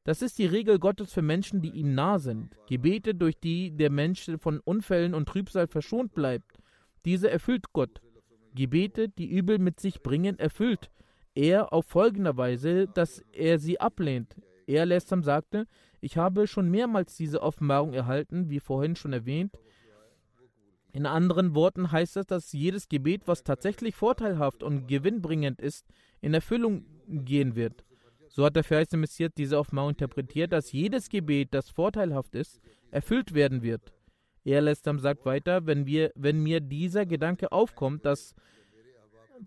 [0.04, 2.56] Das ist die Regel Gottes für Menschen, die ihm nah sind.
[2.68, 6.58] Gebete, durch die der Mensch von Unfällen und Trübsal verschont bleibt,
[7.06, 8.02] diese erfüllt Gott.
[8.56, 10.90] Gebete, die Übel mit sich bringen, erfüllt
[11.36, 14.36] er auf folgende Weise, dass er sie ablehnt.
[14.68, 15.68] Er, Lessam, sagte,
[16.02, 19.58] ich habe schon mehrmals diese Offenbarung erhalten, wie vorhin schon erwähnt.
[20.92, 25.86] In anderen Worten heißt es, dass jedes Gebet, was tatsächlich vorteilhaft und gewinnbringend ist,
[26.22, 27.84] in Erfüllung gehen wird.
[28.30, 32.60] So hat der verheißene Messias diese Offenbarung interpretiert, dass jedes Gebet, das vorteilhaft ist,
[32.92, 33.94] erfüllt werden wird.
[34.44, 38.34] Er Lestam sagt weiter, wenn, wir, wenn mir dieser Gedanke aufkommt, dass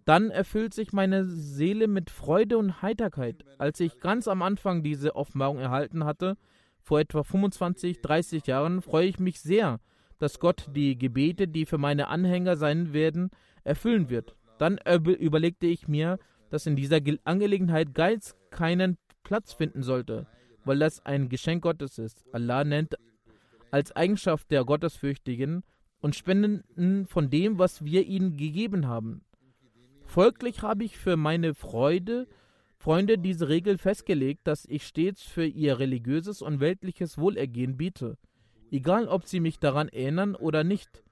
[0.04, 3.44] dann erfüllt sich meine Seele mit Freude und Heiterkeit.
[3.58, 6.36] Als ich ganz am Anfang diese Offenbarung erhalten hatte,
[6.80, 9.78] vor etwa 25, 30 Jahren, freue ich mich sehr,
[10.18, 13.30] dass Gott die Gebete, die für meine Anhänger sein werden,
[13.64, 14.36] erfüllen wird.
[14.58, 16.18] Dann überlegte ich mir,
[16.50, 20.26] dass in dieser Angelegenheit Geiz keinen Platz finden sollte,
[20.64, 22.24] weil das ein Geschenk Gottes ist.
[22.32, 22.96] Allah nennt
[23.70, 25.62] als Eigenschaft der Gottesfürchtigen
[26.00, 29.24] und spenden von dem, was wir ihnen gegeben haben.
[30.12, 32.28] Folglich habe ich für meine Freude,
[32.76, 38.18] Freunde diese Regel festgelegt, dass ich stets für ihr religiöses und weltliches Wohlergehen biete,
[38.70, 41.02] egal ob sie mich daran erinnern oder nicht,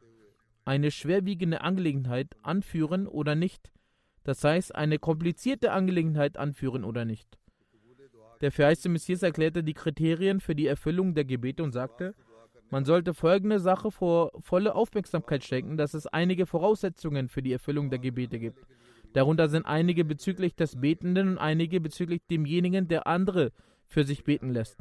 [0.66, 3.72] eine schwerwiegende Angelegenheit anführen oder nicht,
[4.22, 7.38] das heißt eine komplizierte Angelegenheit anführen oder nicht.
[8.42, 12.14] Der verheißte Messias erklärte die Kriterien für die Erfüllung der Gebete und sagte,
[12.68, 17.88] man sollte folgende Sache vor volle Aufmerksamkeit schenken, dass es einige Voraussetzungen für die Erfüllung
[17.88, 18.66] der Gebete gibt.
[19.12, 23.52] Darunter sind einige bezüglich des Betenden und einige bezüglich demjenigen, der andere
[23.86, 24.78] für sich beten lässt.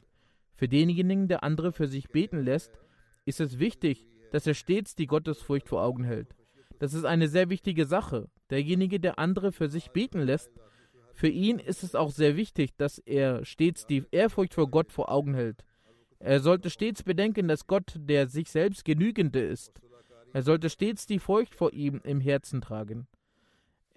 [0.56, 2.80] Für denjenigen, der andere für sich beten lässt,
[3.26, 6.36] ist es wichtig, dass er stets die Gottesfurcht vor Augen hält.
[6.80, 8.30] Das ist eine sehr wichtige Sache.
[8.50, 10.52] Derjenige, der andere für sich beten lässt,
[11.14, 15.12] für ihn ist es auch sehr wichtig, dass er stets die Ehrfurcht vor Gott vor
[15.12, 15.66] Augen hält.
[16.20, 19.82] Er sollte stets bedenken, dass Gott der sich selbst Genügende ist.
[20.34, 23.08] Er sollte stets die Furcht vor ihm im Herzen tragen.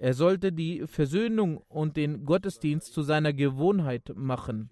[0.02, 4.68] Er sollte die Versöhnung und den Gottesdienst zu seiner Gewohnheit machen.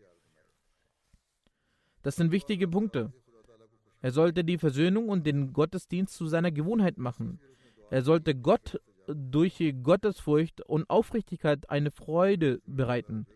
[2.03, 3.13] Das sind wichtige Punkte.
[4.01, 7.39] Er sollte die Versöhnung und den Gottesdienst zu seiner Gewohnheit machen.
[7.91, 13.29] Er sollte Gott durch Gottesfurcht und Aufrichtigkeit eine Freude bereiten.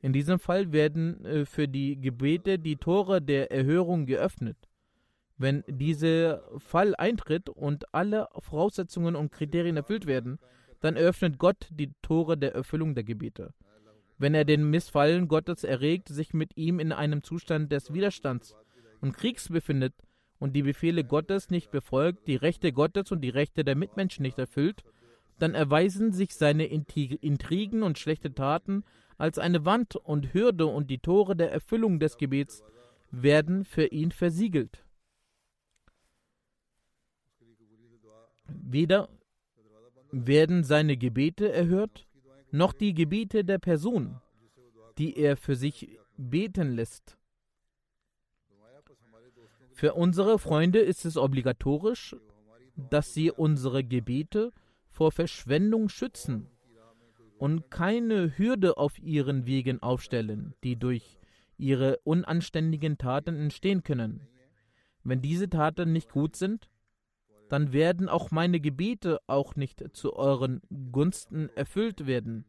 [0.00, 4.56] In diesem Fall werden äh, für die Gebete die Tore der Erhörung geöffnet.
[5.36, 10.38] Wenn dieser Fall eintritt und alle Voraussetzungen und Kriterien erfüllt werden,
[10.84, 13.54] dann eröffnet Gott die Tore der Erfüllung der Gebete.
[14.18, 18.54] Wenn er den Missfallen Gottes erregt, sich mit ihm in einem Zustand des Widerstands
[19.00, 19.94] und Kriegs befindet
[20.38, 24.38] und die Befehle Gottes nicht befolgt, die Rechte Gottes und die Rechte der Mitmenschen nicht
[24.38, 24.84] erfüllt,
[25.38, 28.84] dann erweisen sich seine Intrigen und schlechte Taten
[29.16, 32.62] als eine Wand und Hürde und die Tore der Erfüllung des Gebets
[33.10, 34.84] werden für ihn versiegelt.
[38.46, 39.08] Weder
[40.14, 42.06] werden seine Gebete erhört,
[42.50, 44.20] noch die Gebete der Person,
[44.96, 47.18] die er für sich beten lässt.
[49.72, 52.14] Für unsere Freunde ist es obligatorisch,
[52.76, 54.52] dass sie unsere Gebete
[54.88, 56.48] vor Verschwendung schützen
[57.38, 61.18] und keine Hürde auf ihren Wegen aufstellen, die durch
[61.58, 64.28] ihre unanständigen Taten entstehen können.
[65.02, 66.70] Wenn diese Taten nicht gut sind,
[67.48, 70.60] dann werden auch meine Gebete auch nicht zu euren
[70.92, 72.46] Gunsten erfüllt werden.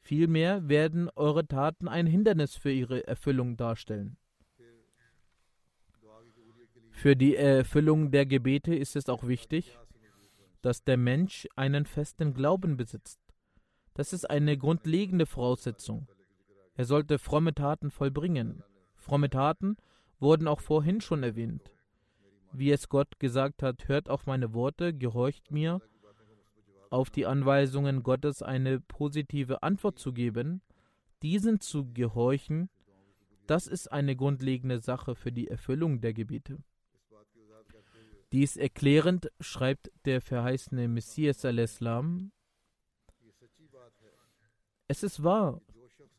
[0.00, 4.16] Vielmehr werden eure Taten ein Hindernis für ihre Erfüllung darstellen.
[6.90, 9.78] Für die Erfüllung der Gebete ist es auch wichtig,
[10.60, 13.20] dass der Mensch einen festen Glauben besitzt.
[13.94, 16.08] Das ist eine grundlegende Voraussetzung.
[16.74, 18.62] Er sollte fromme Taten vollbringen.
[18.96, 19.76] Fromme Taten
[20.20, 21.72] wurden auch vorhin schon erwähnt.
[22.52, 25.80] Wie es Gott gesagt hat, hört auf meine Worte, gehorcht mir,
[26.90, 30.60] auf die Anweisungen Gottes eine positive Antwort zu geben,
[31.22, 32.68] diesen zu gehorchen,
[33.46, 36.58] das ist eine grundlegende Sache für die Erfüllung der Gebete.
[38.32, 42.32] Dies erklärend schreibt der verheißene Messias al-Islam,
[44.88, 45.62] es ist wahr,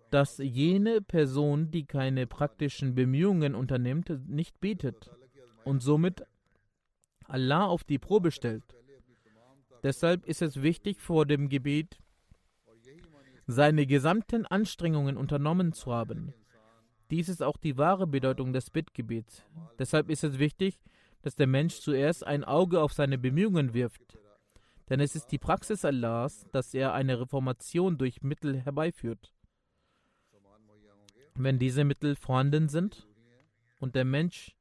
[0.09, 5.11] dass jene Person, die keine praktischen Bemühungen unternimmt, nicht betet
[5.65, 6.23] und somit
[7.27, 8.63] Allah auf die Probe stellt.
[9.83, 11.99] Deshalb ist es wichtig, vor dem Gebet
[13.45, 16.33] seine gesamten Anstrengungen unternommen zu haben.
[17.11, 19.43] Dies ist auch die wahre Bedeutung des Bittgebets.
[19.77, 20.79] Deshalb ist es wichtig,
[21.21, 24.17] dass der Mensch zuerst ein Auge auf seine Bemühungen wirft.
[24.89, 29.33] Denn es ist die Praxis Allahs, dass er eine Reformation durch Mittel herbeiführt.
[31.35, 33.07] Wenn diese Mittel vorhanden sind
[33.79, 34.55] und der Mensch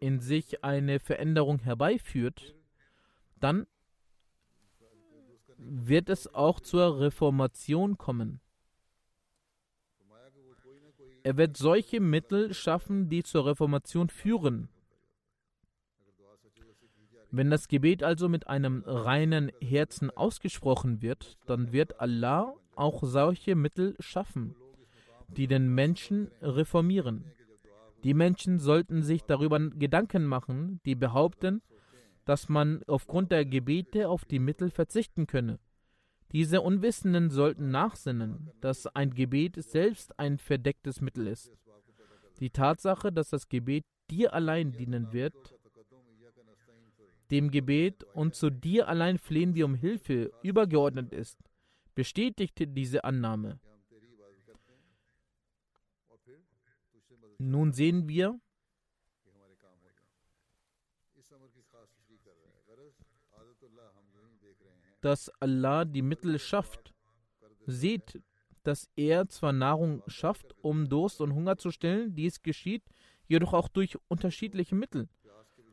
[0.00, 2.54] in sich eine Veränderung herbeiführt,
[3.40, 3.66] dann
[5.58, 8.40] wird es auch zur Reformation kommen.
[11.22, 14.68] Er wird solche Mittel schaffen, die zur Reformation führen.
[17.32, 23.56] Wenn das Gebet also mit einem reinen Herzen ausgesprochen wird, dann wird Allah auch solche
[23.56, 24.54] Mittel schaffen,
[25.28, 27.24] die den Menschen reformieren.
[28.04, 31.62] Die Menschen sollten sich darüber Gedanken machen, die behaupten,
[32.24, 35.58] dass man aufgrund der Gebete auf die Mittel verzichten könne.
[36.32, 41.52] Diese Unwissenden sollten nachsinnen, dass ein Gebet selbst ein verdecktes Mittel ist.
[42.40, 45.54] Die Tatsache, dass das Gebet dir allein dienen wird,
[47.30, 51.38] dem Gebet und zu dir allein flehen wir um Hilfe übergeordnet ist,
[51.94, 53.58] bestätigte diese Annahme.
[57.38, 58.40] Nun sehen wir,
[65.00, 66.94] dass Allah die Mittel schafft.
[67.66, 68.20] Seht,
[68.62, 72.82] dass er zwar Nahrung schafft, um Durst und Hunger zu stillen, dies geschieht
[73.28, 75.08] jedoch auch durch unterschiedliche Mittel.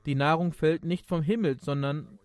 [0.05, 2.20] Die Nahrung fällt nicht vom Himmel, sondern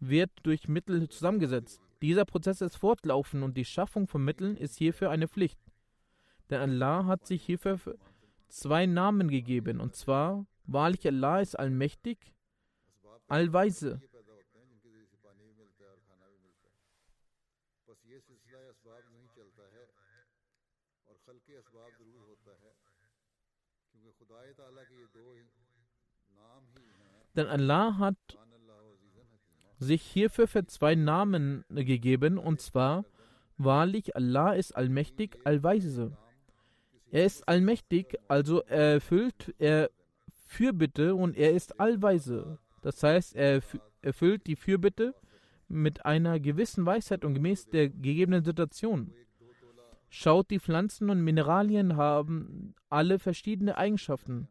[0.00, 1.80] wird durch Mittel zusammengesetzt.
[2.02, 5.58] Dieser Prozess ist fortlaufend und die Schaffung von Mitteln ist hierfür eine Pflicht.
[6.50, 7.78] Denn Allah hat sich hierfür
[8.48, 12.32] zwei Namen gegeben, und zwar, wahrlich Allah ist allmächtig,
[13.28, 14.00] allweise.
[27.36, 28.16] Denn Allah hat
[29.78, 33.04] sich hierfür für zwei Namen gegeben, und zwar,
[33.58, 36.16] wahrlich Allah ist allmächtig, allweise.
[37.16, 39.90] Er ist allmächtig, also er erfüllt er
[40.48, 42.58] Fürbitte und er ist allweise.
[42.82, 43.62] Das heißt, er
[44.02, 45.14] erfüllt die Fürbitte
[45.66, 49.14] mit einer gewissen Weisheit und gemäß der gegebenen Situation.
[50.10, 54.48] Schaut, die Pflanzen und Mineralien haben alle verschiedene Eigenschaften.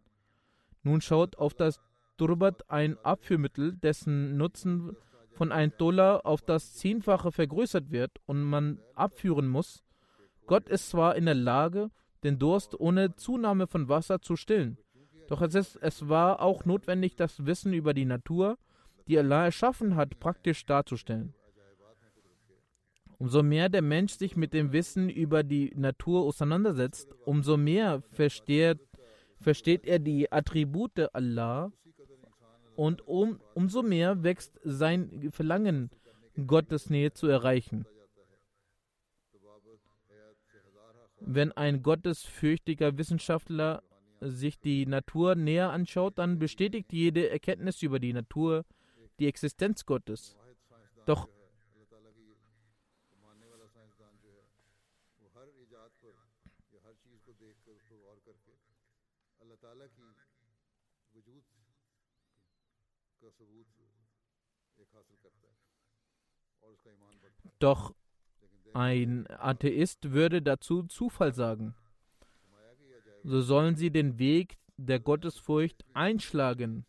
[0.82, 1.80] Nun schaut auf das
[2.18, 4.98] Turbat ein Abführmittel, dessen Nutzen
[5.34, 9.84] von einem Dollar auf das Zehnfache vergrößert wird und man abführen muss.
[10.48, 11.92] Gott ist zwar in der Lage,
[12.26, 14.78] den Durst ohne Zunahme von Wasser zu stillen.
[15.28, 18.58] Doch es, ist, es war auch notwendig, das Wissen über die Natur,
[19.08, 21.34] die Allah erschaffen hat, praktisch darzustellen.
[23.18, 28.80] Umso mehr der Mensch sich mit dem Wissen über die Natur auseinandersetzt, umso mehr versteht,
[29.40, 31.72] versteht er die Attribute Allah
[32.76, 35.92] und um, umso mehr wächst sein Verlangen
[36.46, 37.86] Gottes Nähe zu erreichen.
[41.20, 43.84] Wenn ein gottesfürchtiger Wissenschaftler
[44.22, 48.66] sich die Natur näher anschaut, dann bestätigt jede Erkenntnis über die Natur
[49.20, 50.36] die Existenz Gottes.
[51.06, 51.28] Doch
[67.60, 67.96] Doch
[68.76, 71.74] ein Atheist würde dazu Zufall sagen.
[73.24, 76.86] So sollen sie den Weg der Gottesfurcht einschlagen.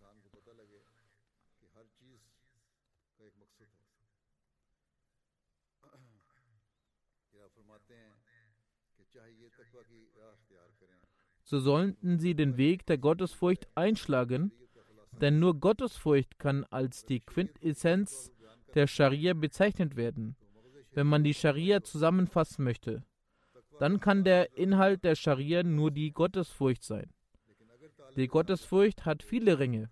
[11.44, 14.50] So sollten sie den Weg der Gottesfurcht einschlagen,
[15.20, 18.32] denn nur Gottesfurcht kann als die Quintessenz
[18.74, 20.36] der Scharia bezeichnet werden.
[20.96, 23.02] Wenn man die Scharia zusammenfassen möchte,
[23.78, 27.12] dann kann der Inhalt der Scharia nur die Gottesfurcht sein.
[28.16, 29.90] Die Gottesfurcht hat viele Ränge.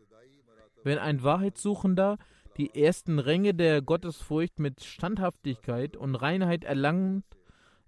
[0.82, 2.16] Wenn ein Wahrheitssuchender
[2.56, 7.26] die ersten Ränge der Gottesfurcht mit Standhaftigkeit und Reinheit erlangt,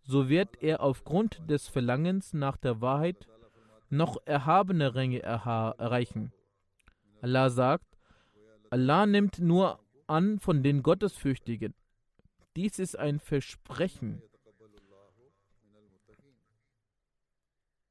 [0.02, 3.26] so wird er aufgrund des Verlangens nach der Wahrheit
[3.88, 6.34] noch erhabene Ränge erreichen.
[7.22, 7.86] Allah sagt,
[8.68, 11.72] Allah nimmt nur an von den Gottesfürchtigen.
[12.57, 14.22] Dies ist ein Versprechen.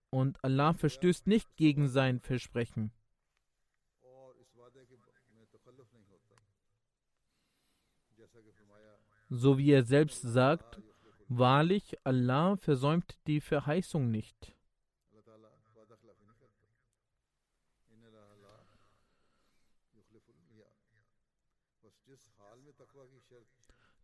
[0.10, 2.92] Und Allah verstößt nicht gegen sein Versprechen.
[9.30, 10.82] So wie er selbst sagt,
[11.28, 14.56] wahrlich, Allah versäumt die Verheißung nicht.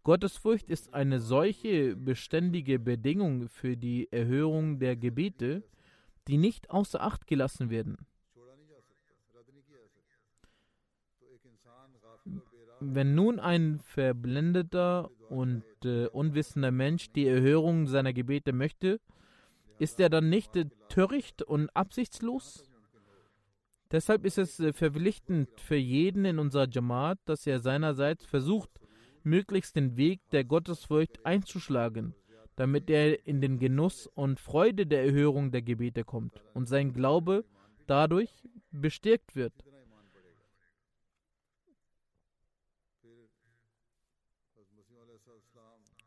[0.03, 5.63] Gottesfurcht ist eine solche beständige Bedingung für die Erhörung der Gebete,
[6.27, 7.97] die nicht außer Acht gelassen werden.
[12.79, 18.99] Wenn nun ein verblendeter und äh, unwissender Mensch die Erhörung seiner Gebete möchte,
[19.77, 22.63] ist er dann nicht äh, töricht und absichtslos?
[23.91, 28.80] Deshalb ist es äh, verpflichtend für jeden in unserer Jamaat, dass er seinerseits versucht,
[29.25, 32.15] möglichst den Weg der Gottesfurcht einzuschlagen,
[32.55, 37.45] damit er in den Genuss und Freude der Erhörung der Gebete kommt und sein Glaube
[37.87, 38.31] dadurch
[38.71, 39.53] bestärkt wird.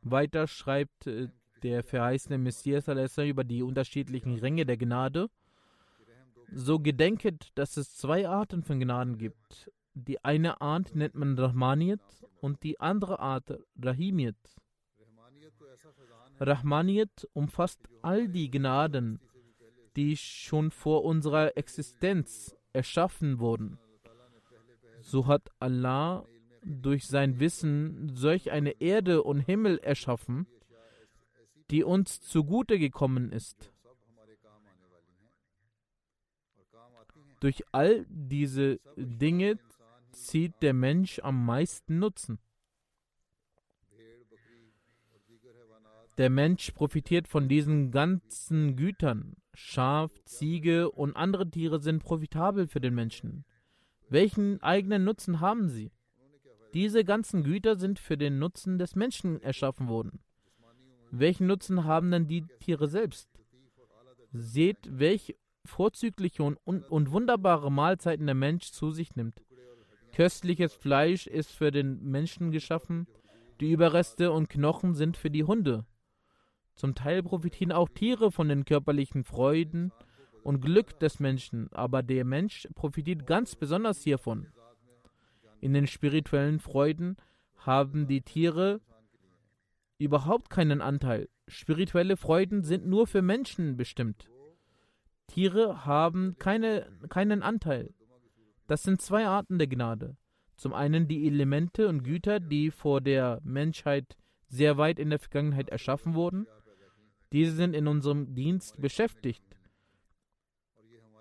[0.04, 1.28] Weiter schreibt äh,
[1.62, 2.86] der verheißene Messias
[3.18, 5.30] über die unterschiedlichen Ränge der Gnade.
[6.52, 9.72] So gedenket, dass es zwei Arten von Gnaden gibt.
[9.94, 12.00] Die eine Art nennt man Rahmaniyat
[12.44, 14.36] und die andere Art Rahimiyat.
[16.38, 19.18] Rahmaniyat umfasst all die Gnaden,
[19.96, 23.78] die schon vor unserer Existenz erschaffen wurden.
[25.00, 26.26] So hat Allah
[26.62, 30.46] durch sein Wissen solch eine Erde und Himmel erschaffen,
[31.70, 33.72] die uns zugute gekommen ist.
[37.40, 39.58] Durch all diese Dinge
[40.14, 42.38] zieht der Mensch am meisten Nutzen.
[46.16, 49.34] Der Mensch profitiert von diesen ganzen Gütern.
[49.52, 53.44] Schaf, Ziege und andere Tiere sind profitabel für den Menschen.
[54.08, 55.90] Welchen eigenen Nutzen haben sie?
[56.72, 60.20] Diese ganzen Güter sind für den Nutzen des Menschen erschaffen worden.
[61.10, 63.28] Welchen Nutzen haben denn die Tiere selbst?
[64.32, 69.40] Seht, welch vorzügliche und, und wunderbare Mahlzeiten der Mensch zu sich nimmt.
[70.14, 73.08] Köstliches Fleisch ist für den Menschen geschaffen,
[73.60, 75.86] die Überreste und Knochen sind für die Hunde.
[76.76, 79.90] Zum Teil profitieren auch Tiere von den körperlichen Freuden
[80.44, 84.46] und Glück des Menschen, aber der Mensch profitiert ganz besonders hiervon.
[85.60, 87.16] In den spirituellen Freuden
[87.56, 88.80] haben die Tiere
[89.98, 91.28] überhaupt keinen Anteil.
[91.48, 94.30] Spirituelle Freuden sind nur für Menschen bestimmt.
[95.26, 97.92] Tiere haben keine, keinen Anteil.
[98.66, 100.16] Das sind zwei Arten der Gnade.
[100.56, 104.16] Zum einen die Elemente und Güter, die vor der Menschheit
[104.48, 106.46] sehr weit in der Vergangenheit erschaffen wurden.
[107.32, 109.42] Diese sind in unserem Dienst beschäftigt.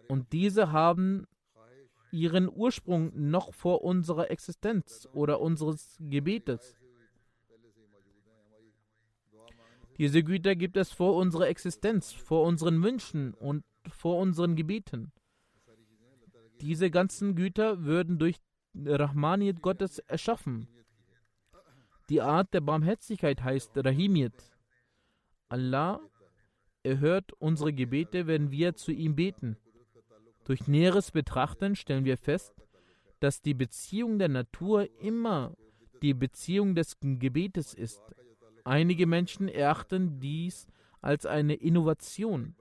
[0.08, 1.26] Und diese haben
[2.12, 6.78] ihren Ursprung noch vor unserer Existenz oder unseres Gebetes.
[9.98, 15.12] Diese Güter gibt es vor unserer Existenz, vor unseren Wünschen und vor unseren Gebeten.
[16.64, 18.38] Diese ganzen Güter würden durch
[18.74, 20.66] Rahmaniyat Gottes erschaffen.
[22.08, 24.56] Die Art der Barmherzigkeit heißt Rahimiyat.
[25.50, 26.00] Allah
[26.82, 29.58] erhört unsere Gebete, wenn wir zu ihm beten.
[30.46, 32.54] Durch näheres Betrachten stellen wir fest,
[33.20, 35.58] dass die Beziehung der Natur immer
[36.02, 38.02] die Beziehung des Gebetes ist.
[38.64, 40.66] Einige Menschen erachten dies
[41.02, 42.56] als eine Innovation.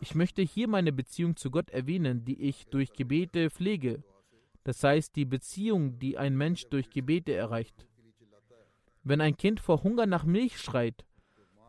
[0.00, 4.02] Ich möchte hier meine Beziehung zu Gott erwähnen, die ich durch Gebete pflege.
[4.64, 7.86] Das heißt, die Beziehung, die ein Mensch durch Gebete erreicht.
[9.02, 11.04] Wenn ein Kind vor Hunger nach Milch schreit,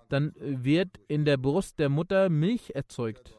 [0.10, 3.38] dann wird in der Brust der Mutter Milch erzeugt.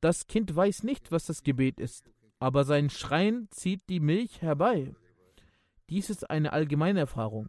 [0.00, 4.94] Das Kind weiß nicht, was das Gebet ist, aber sein Schreien zieht die Milch herbei.
[5.88, 7.48] Dies ist eine allgemeine Erfahrung.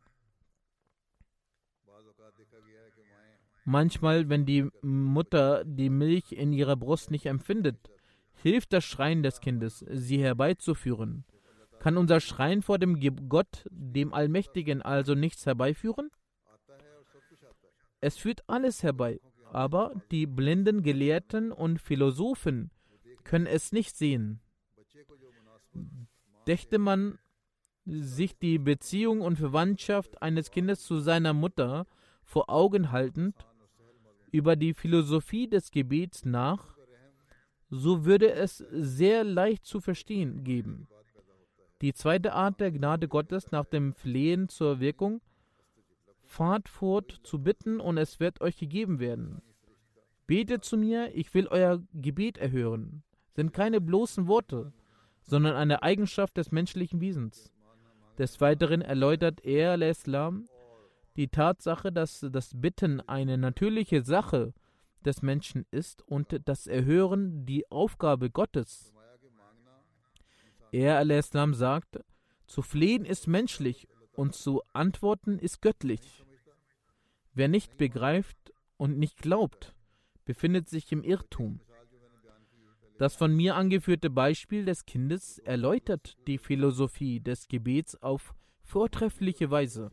[3.65, 7.89] Manchmal, wenn die Mutter die Milch in ihrer Brust nicht empfindet,
[8.35, 11.25] hilft das Schreien des Kindes, sie herbeizuführen.
[11.79, 16.11] Kann unser Schreien vor dem Gott, dem Allmächtigen, also nichts herbeiführen?
[18.01, 19.19] Es führt alles herbei,
[19.51, 22.69] aber die blinden Gelehrten und Philosophen
[23.23, 24.41] können es nicht sehen.
[26.45, 27.17] Dächte man
[27.85, 31.87] sich die Beziehung und Verwandtschaft eines Kindes zu seiner Mutter
[32.23, 33.35] vor Augen haltend,
[34.35, 36.75] über die Philosophie des Gebets nach,
[37.69, 40.87] so würde es sehr leicht zu verstehen geben.
[41.81, 45.21] Die zweite Art der Gnade Gottes nach dem Flehen zur Wirkung,
[46.25, 49.41] fahrt fort zu bitten und es wird euch gegeben werden.
[50.27, 53.03] Betet zu mir, ich will euer Gebet erhören,
[53.35, 54.73] sind keine bloßen Worte,
[55.21, 57.53] sondern eine Eigenschaft des menschlichen Wesens.
[58.17, 60.47] Des Weiteren erläutert er, Islam,
[61.15, 64.53] die Tatsache, dass das Bitten eine natürliche Sache
[65.05, 68.93] des Menschen ist und das Erhören die Aufgabe Gottes.
[70.71, 71.99] Er, al-Islam, sagt,
[72.47, 76.25] zu flehen ist menschlich und zu antworten ist göttlich.
[77.33, 79.75] Wer nicht begreift und nicht glaubt,
[80.25, 81.61] befindet sich im Irrtum.
[82.97, 89.91] Das von mir angeführte Beispiel des Kindes erläutert die Philosophie des Gebets auf vortreffliche Weise.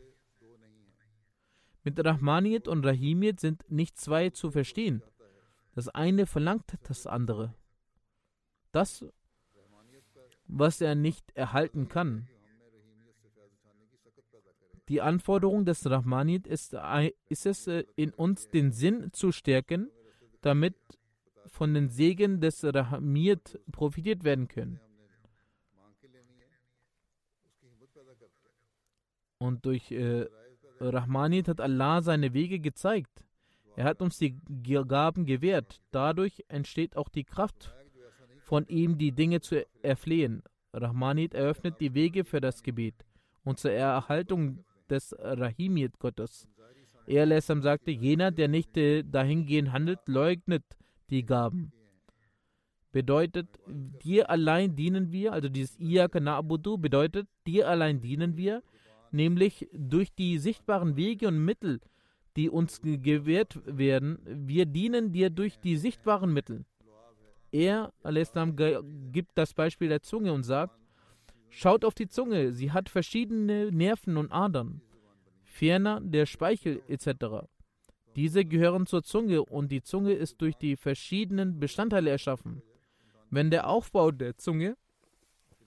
[1.85, 5.03] Mit Rahmaniyat und Rahimiyat sind nicht zwei zu verstehen.
[5.75, 7.55] Das eine verlangt das andere.
[8.71, 9.05] Das,
[10.47, 12.29] was er nicht erhalten kann.
[14.89, 16.77] Die Anforderung des Rahmaniyat ist,
[17.29, 19.91] ist es, äh, in uns den Sinn zu stärken,
[20.41, 20.77] damit
[21.47, 24.81] von den Segen des Rahmiyat profitiert werden können.
[29.39, 30.29] Und durch äh,
[30.83, 33.25] Rahmanit hat Allah seine Wege gezeigt.
[33.77, 35.81] Er hat uns die Gaben gewährt.
[35.91, 37.75] Dadurch entsteht auch die Kraft,
[38.43, 40.43] von ihm die Dinge zu erflehen.
[40.73, 42.95] Rahmanit eröffnet die Wege für das Gebet
[43.45, 46.49] und zur Erhaltung des Rahimit Gottes.
[47.07, 50.65] Er Lessam sagte, jener, der nicht äh, dahingehend handelt, leugnet
[51.11, 51.73] die Gaben.
[52.93, 58.63] Bedeutet, dir allein dienen wir, also dieses Iyaka Na'budu bedeutet, dir allein dienen wir,
[59.13, 61.81] nämlich durch die sichtbaren Wege und Mittel,
[62.37, 64.19] die uns gewährt werden.
[64.25, 66.65] Wir dienen dir durch die sichtbaren Mittel.
[67.51, 68.57] Er, al-Islam,
[69.13, 70.79] gibt das Beispiel der Zunge und sagt,
[71.51, 74.81] schaut auf die Zunge, sie hat verschiedene Nerven und Adern,
[75.45, 77.47] ferner der Speichel etc.
[78.17, 82.63] Diese gehören zur Zunge und die Zunge ist durch die verschiedenen Bestandteile erschaffen.
[83.31, 84.77] Wenn der Aufbau der Zunge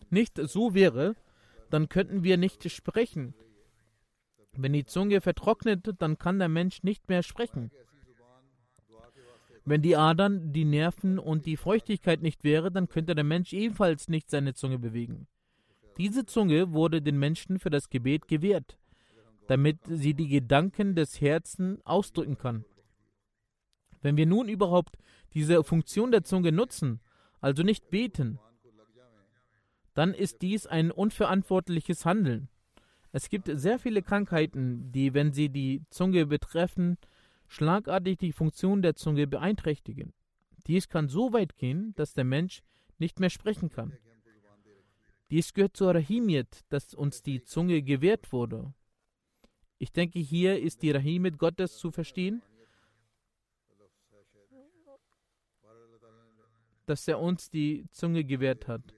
[0.10, 1.16] nicht so wäre,
[1.70, 3.34] dann könnten wir nicht sprechen.
[4.54, 7.72] Wenn die Zunge vertrocknet, dann kann der Mensch nicht mehr sprechen.
[9.66, 14.08] Wenn die Adern, die Nerven und die Feuchtigkeit nicht wäre, dann könnte der Mensch ebenfalls
[14.08, 15.28] nicht seine Zunge bewegen.
[15.98, 18.78] Diese Zunge wurde den Menschen für das Gebet gewährt,
[19.48, 22.66] damit sie die Gedanken des Herzens ausdrücken kann.
[24.02, 24.98] Wenn wir nun überhaupt
[25.34, 27.00] diese Funktion der Zunge nutzen,
[27.42, 28.40] also nicht beten,
[29.96, 32.50] dann ist dies ein unverantwortliches Handeln.
[33.12, 36.98] Es gibt sehr viele Krankheiten, die, wenn sie die Zunge betreffen,
[37.48, 40.14] schlagartig die Funktion der Zunge beeinträchtigen.
[40.68, 42.62] Dies kann so weit gehen, dass der Mensch
[42.98, 43.98] nicht mehr sprechen kann.
[45.32, 48.74] Dies gehört zur Rahimiyat, dass uns die Zunge gewährt wurde.
[49.78, 52.42] Ich denke, hier ist die Rahimiyat Gottes zu verstehen,
[56.86, 58.95] dass er uns die Zunge gewährt hat.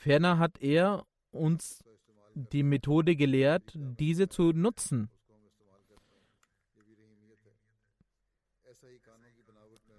[0.00, 1.84] Ferner hat er uns
[2.32, 5.10] die Methode gelehrt, diese zu nutzen.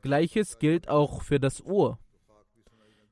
[0.01, 1.99] Gleiches gilt auch für das Ohr.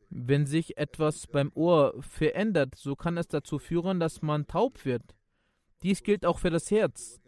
[0.09, 5.15] Wenn sich etwas beim Ohr verändert, so kann es dazu führen, dass man taub wird.
[5.83, 7.21] Dies gilt auch für das Herz.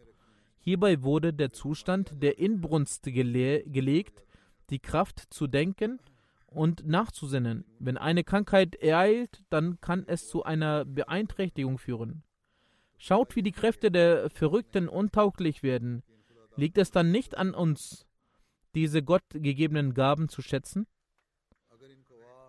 [0.57, 4.25] Hierbei wurde der Zustand der Inbrunst gele gelegt,
[4.71, 5.99] die Kraft zu denken
[6.51, 7.65] und nachzusinnen.
[7.79, 12.23] Wenn eine Krankheit ereilt, dann kann es zu einer Beeinträchtigung führen.
[12.97, 16.03] Schaut, wie die Kräfte der Verrückten untauglich werden.
[16.55, 18.05] Liegt es dann nicht an uns,
[18.75, 20.85] diese gottgegebenen Gaben zu schätzen?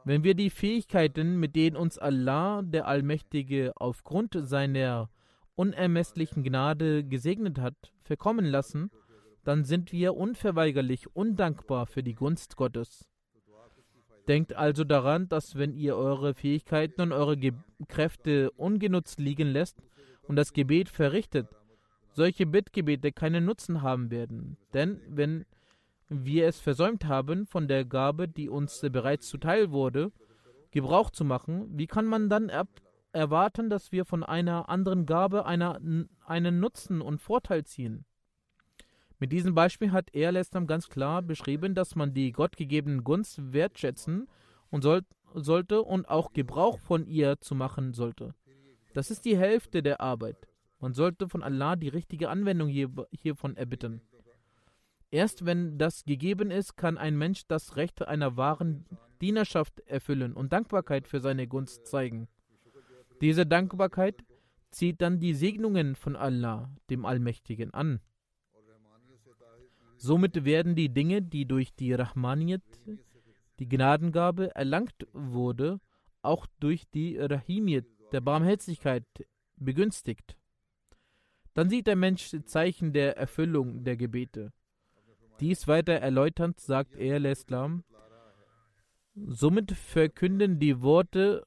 [0.05, 5.11] Wenn wir die Fähigkeiten, mit denen uns Allah, der Allmächtige, aufgrund seiner
[5.55, 8.91] unermesslichen Gnade gesegnet hat, verkommen lassen,
[9.45, 13.12] dann sind wir unverweigerlich undankbar für die Gunst Gottes.
[14.29, 17.53] Denkt also daran, dass wenn ihr eure Fähigkeiten und eure Ge
[17.89, 19.83] Kräfte ungenutzt liegen lässt
[20.23, 21.49] und das Gebet verrichtet,
[22.13, 24.57] solche Bittgebete keinen Nutzen haben werden.
[24.73, 25.45] Denn wenn
[26.09, 30.13] wir es versäumt haben, von der Gabe, die uns bereits zuteil wurde,
[30.71, 32.51] Gebrauch zu machen, wie kann man dann
[33.13, 35.81] erwarten, dass wir von einer anderen Gabe einer,
[36.25, 38.05] einen Nutzen und Vorteil ziehen?
[39.23, 44.27] Mit diesem Beispiel hat er Lestam ganz klar beschrieben, dass man die gottgegebenen Gunst wertschätzen
[44.69, 45.03] und soll,
[45.33, 48.35] sollte und auch Gebrauch von ihr zu machen sollte.
[48.95, 50.49] Das ist die Hälfte der Arbeit.
[50.81, 54.01] Man sollte von Allah die richtige Anwendung hier, hiervon erbitten.
[55.13, 58.87] Erst wenn das gegeben ist, kann ein Mensch das Recht einer wahren
[59.21, 62.27] Dienerschaft erfüllen und Dankbarkeit für seine Gunst zeigen.
[63.21, 64.25] Diese Dankbarkeit
[64.73, 68.01] zieht dann die Segnungen von Allah, dem Allmächtigen, an.
[70.03, 72.65] Somit werden die Dinge, die durch die Rahmaniyat,
[73.61, 75.79] die Gnadengabe, erlangt wurde,
[76.23, 79.05] auch durch die Rahimiyat, der Barmherzigkeit,
[79.55, 80.37] begünstigt.
[81.55, 84.53] Dann sieht der Mensch Zeichen der Erfüllung der Gebete.
[85.39, 87.85] Dies weiter erläuternd sagt er, Islam,
[89.15, 91.47] somit verkünden die Worte,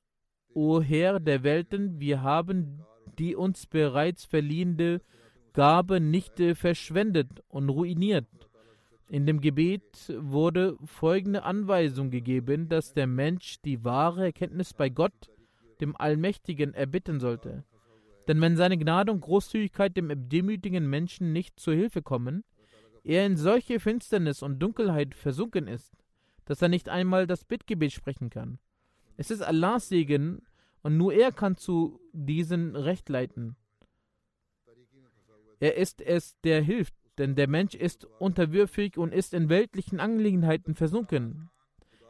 [0.53, 2.85] O Herr der Welten, wir haben
[3.19, 5.01] die uns bereits verliehene
[5.51, 8.44] Gabe nicht verschwendet und ruiniert.
[9.07, 15.31] In dem Gebet wurde folgende Anweisung gegeben, dass der Mensch die wahre Erkenntnis bei Gott,
[15.79, 17.63] dem Allmächtigen, erbitten sollte.
[18.27, 22.43] Denn wenn seine Gnade und Großzügigkeit dem demütigen Menschen nicht zur Hilfe kommen,
[23.03, 25.93] er in solche Finsternis und Dunkelheit versunken ist,
[26.45, 28.57] dass er nicht einmal das Bittgebet sprechen kann.
[29.17, 30.41] Es ist Allahs Segen
[30.81, 33.55] und nur er kann zu diesen Recht leiten.
[35.59, 40.75] Er ist es, der hilft, denn der Mensch ist unterwürfig und ist in weltlichen Angelegenheiten
[40.75, 41.49] versunken.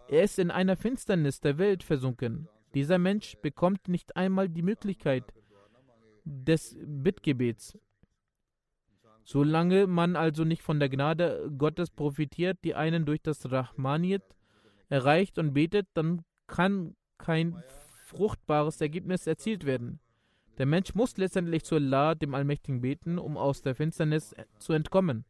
[0.08, 2.48] Er ist in einer Finsternis der Welt versunken.
[2.74, 5.24] Dieser Mensch bekommt nicht einmal die Möglichkeit
[6.26, 7.78] des Bittgebets.
[9.24, 14.24] Solange man also nicht von der Gnade Gottes profitiert, die einen durch das Rahmaniyat
[14.90, 17.56] erreicht und betet, dann kann kein
[18.06, 20.00] fruchtbares Ergebnis erzielt werden.
[20.58, 25.26] Der Mensch muss letztendlich zu Allah, dem Allmächtigen, beten, um aus der Finsternis zu entkommen.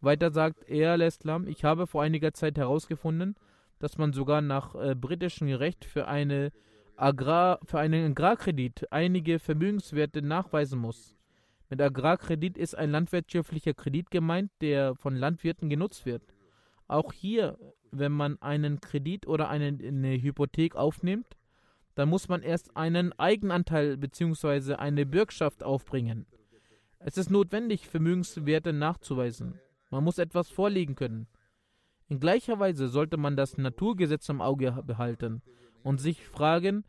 [0.00, 3.34] Weiter sagt er, Islam, ich habe vor einiger Zeit herausgefunden,
[3.78, 6.52] dass man sogar nach äh, britischem Recht für, eine
[6.96, 11.16] Agrar, für einen Agrarkredit einige Vermögenswerte nachweisen muss.
[11.68, 16.22] Mit Agrarkredit ist ein landwirtschaftlicher Kredit gemeint, der von Landwirten genutzt wird.
[16.88, 17.58] Auch hier,
[17.90, 21.35] wenn man einen Kredit oder eine, eine Hypothek aufnimmt,
[21.96, 24.74] dann muss man erst einen Eigenanteil bzw.
[24.74, 26.26] eine Bürgschaft aufbringen.
[26.98, 29.58] Es ist notwendig, Vermögenswerte nachzuweisen.
[29.90, 31.26] Man muss etwas vorlegen können.
[32.08, 35.42] In gleicher Weise sollte man das Naturgesetz im Auge behalten
[35.82, 36.84] und sich fragen,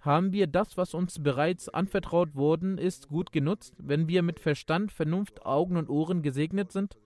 [0.00, 4.92] haben wir das, was uns bereits anvertraut worden ist, gut genutzt, wenn wir mit Verstand,
[4.92, 6.96] Vernunft, Augen und Ohren gesegnet sind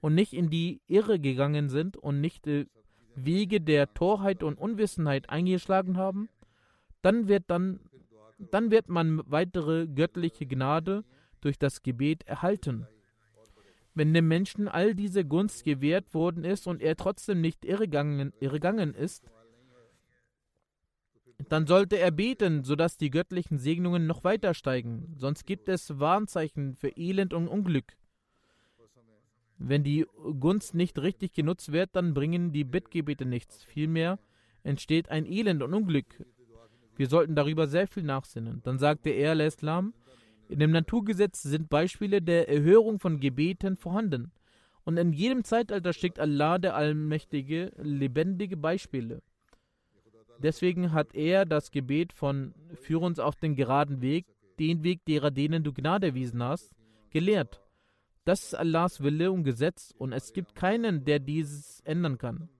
[0.00, 2.68] und nicht in die Irre gegangen sind und nicht die
[3.14, 6.28] Wege der Torheit und Unwissenheit eingeschlagen haben?
[7.02, 7.80] Dann wird dann,
[8.38, 11.04] dann wird man weitere göttliche Gnade
[11.40, 12.86] durch das Gebet erhalten.
[13.94, 18.94] Wenn dem Menschen all diese Gunst gewährt worden ist und er trotzdem nicht irregangen, irregangen
[18.94, 19.30] ist,
[21.48, 26.76] dann sollte er beten, sodass die göttlichen Segnungen noch weiter steigen, sonst gibt es Warnzeichen
[26.76, 27.96] für Elend und Unglück.
[29.58, 30.06] Wenn die
[30.38, 33.62] Gunst nicht richtig genutzt wird, dann bringen die Bittgebete nichts.
[33.64, 34.18] Vielmehr
[34.62, 36.24] entsteht ein Elend und Unglück.
[37.00, 38.60] Wir sollten darüber sehr viel nachsinnen.
[38.62, 39.94] Dann sagte er, Islam,
[40.50, 44.32] in dem Naturgesetz sind Beispiele der Erhörung von Gebeten vorhanden.
[44.84, 49.22] Und in jedem Zeitalter schickt Allah, der Allmächtige, lebendige Beispiele.
[50.40, 54.26] Deswegen hat er das Gebet von Führ uns auf den geraden Weg,
[54.58, 56.70] den Weg derer, denen du Gnade erwiesen hast,
[57.08, 57.62] gelehrt.
[58.26, 62.50] Das ist Allahs Wille und Gesetz und es gibt keinen, der dieses ändern kann.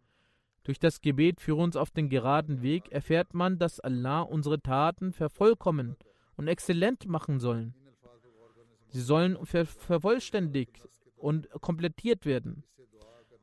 [0.65, 5.13] Durch das Gebet für uns auf den geraden Weg erfährt man, dass Allah unsere Taten
[5.13, 5.97] vervollkommen
[6.37, 7.75] und exzellent machen sollen.
[8.89, 12.65] Sie sollen ver vervollständigt und komplettiert werden.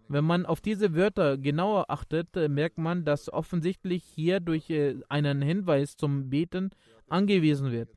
[0.09, 4.95] Wenn man auf diese Wörter genauer achtet, äh, merkt man, dass offensichtlich hier durch äh,
[5.09, 6.72] einen Hinweis zum Beten
[7.09, 7.89] angewiesen wird.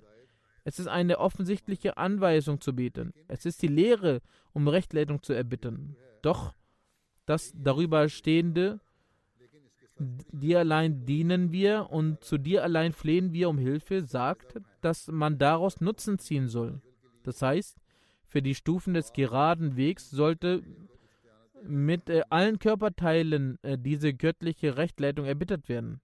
[0.64, 3.12] Es ist eine offensichtliche Anweisung zu beten.
[3.29, 4.21] Es ist die Lehre,
[4.53, 5.97] um Rechtleitung zu erbitten.
[6.23, 6.53] Doch
[7.27, 8.81] das darüber stehende,
[10.01, 15.38] dir allein dienen wir und zu dir allein flehen wir um Hilfe, sagt, dass man
[15.38, 16.80] daraus Nutzen ziehen soll.
[17.22, 17.78] Das heißt,
[18.26, 20.62] für die Stufen des geraden Wegs sollte
[21.62, 26.01] mit äh, allen Körperteilen äh, diese göttliche Rechtleitung erbittert werden.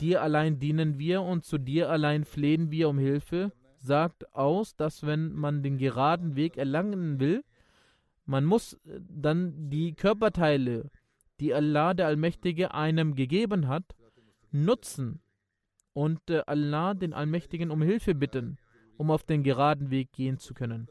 [0.00, 5.06] Dir allein dienen wir und zu dir allein flehen wir um Hilfe, sagt aus, dass
[5.06, 7.44] wenn man den geraden Weg erlangen will,
[8.24, 10.90] man muss äh, dann die Körperteile,
[11.40, 13.94] die Allah der Allmächtige einem gegeben hat,
[14.50, 15.20] nutzen
[15.92, 18.58] und äh, Allah den Allmächtigen um Hilfe bitten,
[18.96, 20.88] um auf den geraden Weg gehen zu können.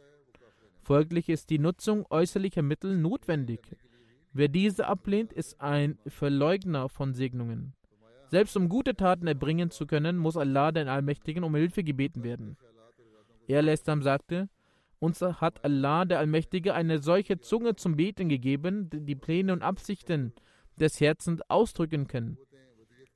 [0.81, 3.59] Folglich ist die Nutzung äußerlicher Mittel notwendig.
[4.33, 7.73] Wer diese ablehnt, ist ein Verleugner von Segnungen.
[8.29, 12.57] Selbst um gute Taten erbringen zu können, muss Allah den Allmächtigen um Hilfe gebeten werden.
[13.47, 14.49] Er Lestam sagte,
[14.99, 19.61] uns hat Allah der Allmächtige eine solche Zunge zum Beten gegeben, die die Pläne und
[19.61, 20.33] Absichten
[20.79, 22.37] des Herzens ausdrücken können.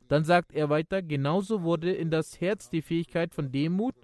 [0.08, 3.96] Dann sagt er weiter, genauso wurde in das Herz die Fähigkeit von Demut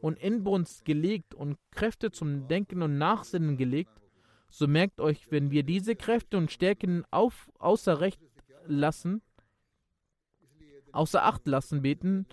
[0.00, 3.92] und Inbrunst gelegt und Kräfte zum Denken und Nachsinnen gelegt,
[4.48, 8.20] so merkt euch, wenn wir diese Kräfte und Stärken auf, außer Recht
[8.66, 9.22] lassen,
[10.92, 12.26] außer Acht lassen beten,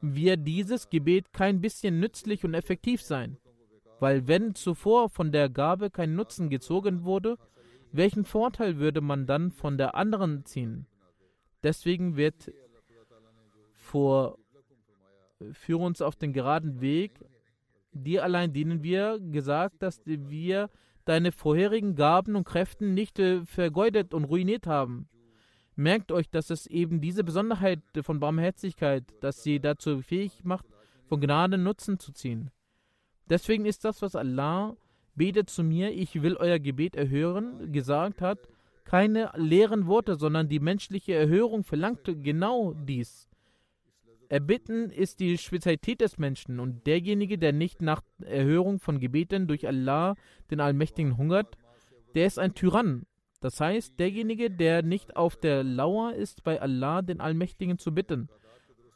[0.00, 3.38] wird dieses Gebet kein bisschen nützlich und effektiv sein.
[4.00, 7.38] Weil wenn zuvor von der Gabe kein Nutzen gezogen wurde,
[7.92, 10.86] welchen Vorteil würde man dann von der anderen ziehen?
[11.62, 12.52] Deswegen wird
[13.72, 14.38] vor
[15.52, 17.20] Führe uns auf den geraden Weg.
[17.92, 20.70] Dir allein dienen wir, gesagt, dass wir
[21.04, 25.08] deine vorherigen Gaben und Kräften nicht äh, vergeudet und ruiniert haben.
[25.76, 30.66] Merkt euch, dass es eben diese Besonderheit von Barmherzigkeit, dass sie dazu fähig macht,
[31.06, 32.50] von Gnade Nutzen zu ziehen.
[33.28, 34.76] Deswegen ist das, was Allah
[35.14, 38.48] betet zu mir, ich will euer Gebet erhören, gesagt hat,
[38.84, 43.28] keine leeren Worte, sondern die menschliche Erhörung verlangt genau dies.
[44.28, 49.66] Erbitten ist die Spezialität des Menschen und derjenige, der nicht nach Erhörung von Gebeten durch
[49.66, 50.16] Allah,
[50.50, 51.56] den Allmächtigen, hungert,
[52.14, 53.06] der ist ein Tyrann
[53.40, 58.28] das heißt, derjenige, der nicht auf der Lauer ist, bei Allah, den Allmächtigen, zu bitten,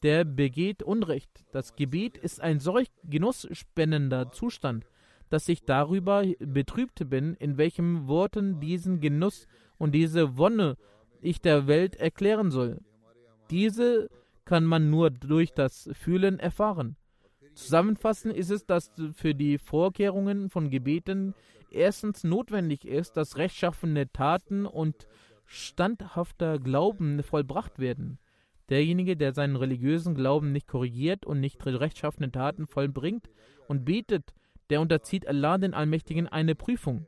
[0.02, 1.30] der begeht Unrecht.
[1.52, 4.86] Das Gebet ist ein solch genussspendender Zustand,
[5.28, 9.46] dass ich darüber betrübt bin, in welchen Worten diesen Genuss
[9.78, 10.76] und diese Wonne
[11.20, 12.80] ich der Welt erklären soll.
[13.50, 14.08] Diese
[14.44, 16.96] kann man nur durch das Fühlen erfahren.
[17.54, 21.34] Zusammenfassend ist es, dass für die Vorkehrungen von Gebeten
[21.70, 25.06] erstens notwendig ist, dass rechtschaffene Taten und
[25.46, 28.18] standhafter Glauben vollbracht werden.
[28.70, 33.28] Derjenige, der seinen religiösen Glauben nicht korrigiert und nicht rechtschaffene Taten vollbringt
[33.68, 34.32] und betet,
[34.70, 37.06] der unterzieht Allah den Allmächtigen eine Prüfung.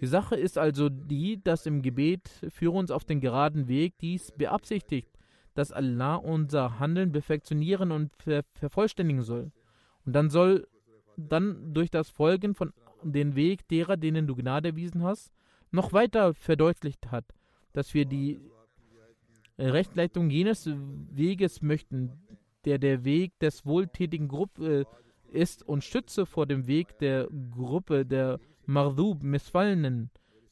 [0.00, 4.32] Die Sache ist also die, dass im Gebet für uns auf den geraden Weg dies
[4.32, 5.08] beabsichtigt,
[5.54, 9.50] dass Allah unser Handeln perfektionieren und ver vervollständigen soll.
[10.04, 10.66] Und dann soll
[11.16, 12.72] dann durch das Folgen von
[13.02, 15.32] den Weg derer, denen du Gnade erwiesen hast,
[15.70, 17.24] noch weiter verdeutlicht hat,
[17.72, 18.40] dass wir die
[19.58, 20.68] Rechtleitung jenes
[21.10, 22.12] Weges möchten,
[22.64, 24.86] der der Weg des wohltätigen Gruppe
[25.28, 30.10] ist und Stütze vor dem Weg der Gruppe der Mardub Missfallenen,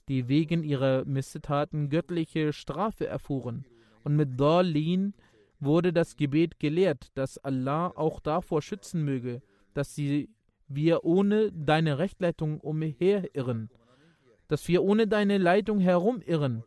[0.08, 3.64] die wegen ihrer Missetaten göttliche Strafe erfuhren.
[4.04, 5.14] Und mit Darlin
[5.60, 9.42] wurde das Gebet gelehrt, dass Allah auch davor schützen möge,
[9.74, 10.28] dass sie
[10.68, 13.70] wir ohne deine Rechtleitung umherirren,
[14.48, 16.64] dass wir ohne deine Leitung herumirren.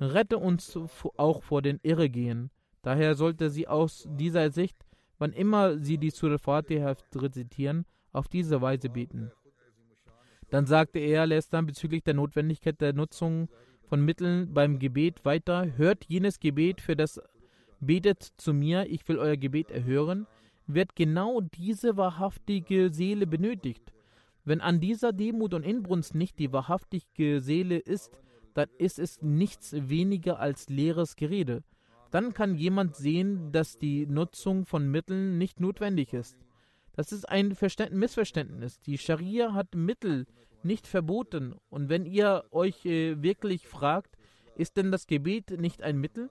[0.00, 0.78] Rette uns
[1.16, 2.50] auch vor den Irregehen.
[2.82, 4.76] Daher sollte sie aus dieser Sicht,
[5.18, 9.30] wann immer sie die Surah Fatiha rezitieren, auf diese Weise beten.
[10.50, 13.48] Dann sagte er, lässt dann bezüglich der Notwendigkeit der Nutzung
[13.88, 17.20] von Mitteln beim Gebet weiter, hört jenes Gebet für das
[17.80, 20.26] Betet zu mir, ich will euer Gebet erhören,
[20.66, 23.92] wird genau diese wahrhaftige Seele benötigt.
[24.44, 28.20] Wenn an dieser Demut und Inbrunst nicht die wahrhaftige Seele ist,
[28.54, 31.62] dann ist es nichts weniger als leeres Gerede.
[32.10, 36.36] Dann kann jemand sehen, dass die Nutzung von Mitteln nicht notwendig ist.
[36.92, 37.56] Das ist ein
[37.90, 38.80] Missverständnis.
[38.80, 40.26] Die Scharia hat Mittel
[40.62, 41.56] nicht verboten.
[41.68, 44.16] Und wenn ihr euch äh, wirklich fragt,
[44.56, 46.30] Ist denn das Gebet nicht ein Mittel?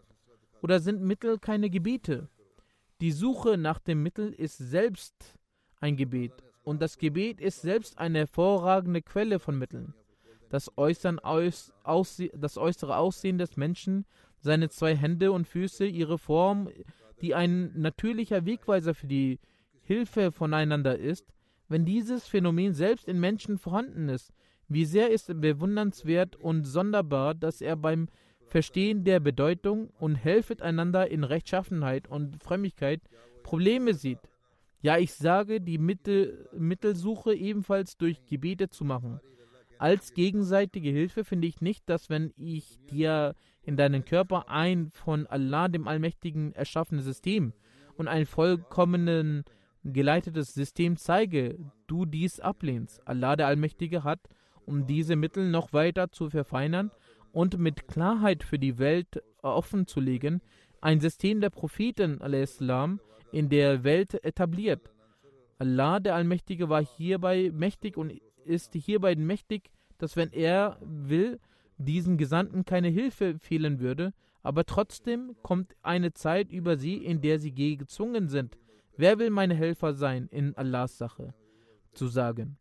[0.61, 2.29] Oder sind Mittel keine Gebete?
[3.01, 5.37] Die Suche nach dem Mittel ist selbst
[5.81, 6.31] ein Gebet
[6.63, 9.93] und das Gebet ist selbst eine hervorragende Quelle von Mitteln.
[10.53, 14.05] Das, Äußern, aus, ausseh, das äußere Aussehen des Menschen,
[14.39, 16.69] seine zwei Hände und Füße, ihre Form,
[17.21, 19.39] die ein natürlicher Wegweiser für die
[19.81, 21.25] Hilfe voneinander ist,
[21.69, 24.31] wenn dieses Phänomen selbst in Menschen vorhanden ist,
[24.67, 28.07] wie sehr ist bewundernswert und sonderbar, dass er beim
[28.45, 33.01] Verstehen der Bedeutung und helfet einander in Rechtschaffenheit und Frömmigkeit
[33.41, 34.19] Probleme sieht.
[34.83, 39.19] Ja, ich sage, die Mittel, Mittelsuche ebenfalls durch Gebete zu machen.
[39.83, 45.27] Als gegenseitige Hilfe finde ich nicht, dass wenn ich dir in deinen Körper ein von
[45.27, 47.51] Allah dem Allmächtigen erschaffenes System
[47.97, 49.43] und ein vollkommenen
[49.83, 53.05] geleitetes System zeige, du dies ablehnst.
[53.05, 54.21] Allah der Allmächtige hat,
[54.65, 56.89] um diese Mittel noch weiter zu verfeinern
[57.33, 60.41] und mit Klarheit für die Welt offenzulegen,
[60.79, 63.01] ein System der Propheten Islam
[63.33, 64.93] in der Welt etabliert.
[65.59, 68.13] Allah der Allmächtige war hierbei mächtig und
[68.45, 71.39] ist hierbei mächtig, dass wenn er will,
[71.77, 77.39] diesen Gesandten keine Hilfe fehlen würde, aber trotzdem kommt eine Zeit über sie, in der
[77.39, 78.57] sie gezwungen sind,
[78.97, 81.33] wer will meine Helfer sein in Allahs Sache,
[81.93, 82.57] zu sagen.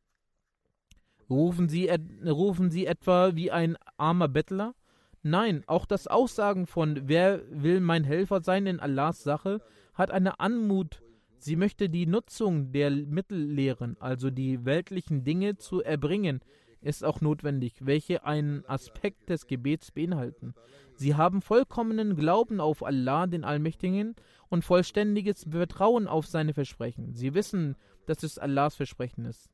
[1.28, 1.90] Rufen sie,
[2.24, 4.74] rufen sie etwa wie ein armer Bettler?
[5.22, 9.60] Nein, auch das Aussagen von wer will mein Helfer sein in Allahs Sache
[9.94, 11.02] hat eine Anmut.
[11.44, 16.38] Sie möchte die Nutzung der Mittel lehren, also die weltlichen Dinge zu erbringen,
[16.80, 20.54] ist auch notwendig, welche einen Aspekt des Gebets beinhalten.
[20.94, 24.14] Sie haben vollkommenen Glauben auf Allah, den Allmächtigen,
[24.50, 27.12] und vollständiges Vertrauen auf seine Versprechen.
[27.12, 27.74] Sie wissen,
[28.06, 29.50] dass es Allahs Versprechen ist.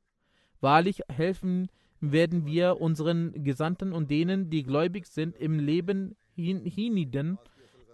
[0.61, 1.69] Wahrlich helfen
[2.03, 7.39] werden wir unseren Gesandten und denen, die gläubig sind, im Leben hin hienieden.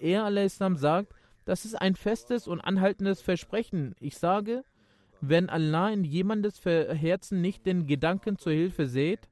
[0.01, 1.15] Er, Islam, sagt,
[1.45, 3.95] das ist ein festes und anhaltendes Versprechen.
[4.01, 4.65] Ich sage,
[5.21, 9.29] wenn Allah in jemandes Herzen nicht den Gedanken zur Hilfe sät,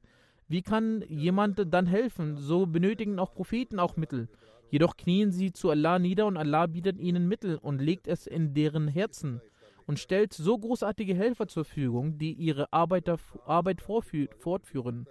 [0.47, 2.37] wie kann jemand dann helfen?
[2.37, 4.29] So benötigen auch Propheten auch Mittel.
[4.69, 8.53] Jedoch knien sie zu Allah nieder und Allah bietet ihnen Mittel und legt es in
[8.53, 9.41] deren Herzen
[9.85, 15.05] und stellt so großartige Helfer zur Verfügung, die ihre Arbeit fortführen.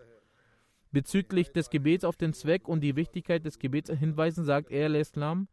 [0.90, 5.48] Bezüglich des Gebets auf den Zweck und die Wichtigkeit des Gebets hinweisen, sagt er, Islam,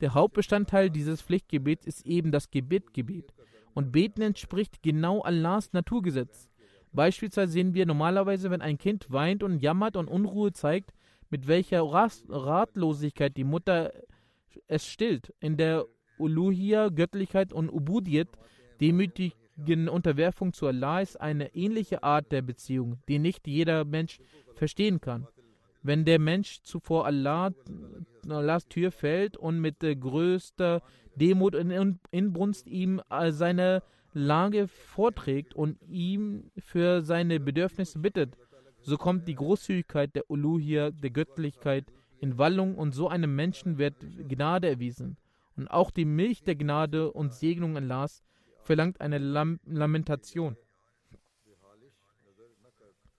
[0.00, 3.32] der Hauptbestandteil dieses Pflichtgebets ist eben das Gebetgebet.
[3.74, 6.48] Und Beten entspricht genau Allahs Naturgesetz.
[6.92, 10.92] Beispielsweise sehen wir normalerweise, wenn ein Kind weint und jammert und Unruhe zeigt,
[11.30, 13.92] mit welcher Ratlosigkeit die Mutter
[14.66, 15.32] es stillt.
[15.38, 15.86] In der
[16.18, 18.28] Uluhia, Göttlichkeit und Ubudiyat
[18.80, 24.18] demütigen Unterwerfung zu Allah ist eine ähnliche Art der Beziehung, die nicht jeder Mensch
[24.54, 25.28] verstehen kann.
[25.82, 27.52] Wenn der Mensch zuvor Allah,
[28.28, 30.82] Allahs Tür fällt und mit größter
[31.16, 38.36] Demut und Inbrunst ihm seine Lage vorträgt und ihm für seine Bedürfnisse bittet,
[38.82, 41.84] so kommt die Großzügigkeit der Uluhia, der Göttlichkeit,
[42.18, 43.94] in Wallung und so einem Menschen wird
[44.28, 45.16] Gnade erwiesen.
[45.56, 48.22] Und auch die Milch der Gnade und Segnung Allahs
[48.62, 50.56] verlangt eine Lam Lamentation.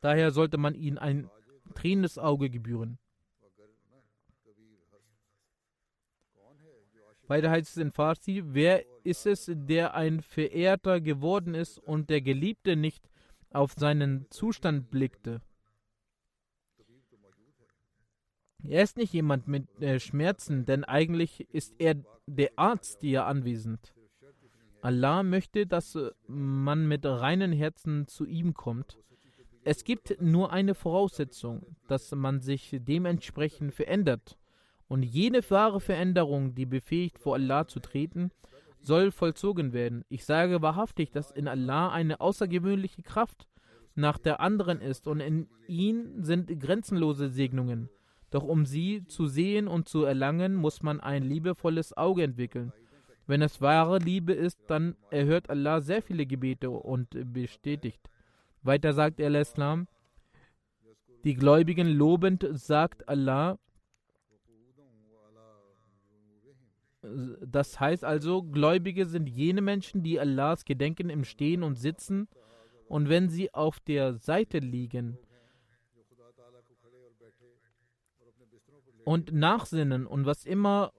[0.01, 1.29] Daher sollte man ihnen ein
[1.81, 2.99] tränendes Auge gebühren.
[7.27, 12.21] Weiter heißt es in Farsi, wer ist es, der ein Verehrter geworden ist und der
[12.21, 13.09] Geliebte nicht
[13.51, 15.41] auf seinen Zustand blickte?
[18.63, 21.95] Er ist nicht jemand mit äh, Schmerzen, denn eigentlich ist er
[22.27, 23.93] der Arzt hier anwesend.
[24.81, 25.97] Allah möchte, dass
[26.27, 28.99] man mit reinen Herzen zu ihm kommt.
[29.63, 34.37] Es gibt nur eine Voraussetzung, dass man sich dementsprechend verändert.
[34.87, 38.31] Und jene wahre Veränderung, die befähigt, vor Allah zu treten,
[38.81, 40.03] soll vollzogen werden.
[40.09, 43.47] Ich sage wahrhaftig, dass in Allah eine außergewöhnliche Kraft
[43.93, 47.89] nach der anderen ist und in ihn sind grenzenlose Segnungen.
[48.31, 52.73] Doch um sie zu sehen und zu erlangen, muss man ein liebevolles Auge entwickeln.
[53.27, 58.09] Wenn es wahre Liebe ist, dann erhört Allah sehr viele Gebete und bestätigt.
[58.63, 59.87] Weiter sagt er Islam,
[61.23, 63.57] die Gläubigen lobend sagt Allah,
[67.41, 72.27] das heißt also, Gläubige sind jene Menschen, die Allahs gedenken im Stehen und Sitzen
[72.87, 75.17] und wenn sie auf der Seite liegen
[79.03, 80.93] und nachsinnen und was immer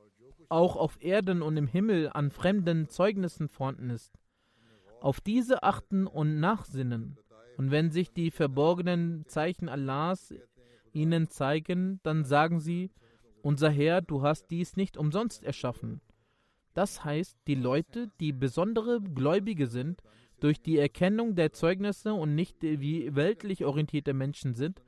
[0.49, 4.19] auch auf Erden und im Himmel an fremden Zeugnissen vorhanden ist.
[5.01, 7.19] Auf diese achten und nachsinnen.
[7.57, 10.35] Und wenn sich die verborgenen Zeichen Allahs
[10.93, 12.91] ihnen zeigen, dann sagen sie,
[13.43, 16.01] unser Herr, du hast dies nicht umsonst erschaffen.
[16.75, 20.03] Das heißt, die Leute, die besondere Gläubige sind,
[20.41, 24.83] durch die Erkennung der Zeugnisse und nicht wie weltlich orientierte Menschen sind,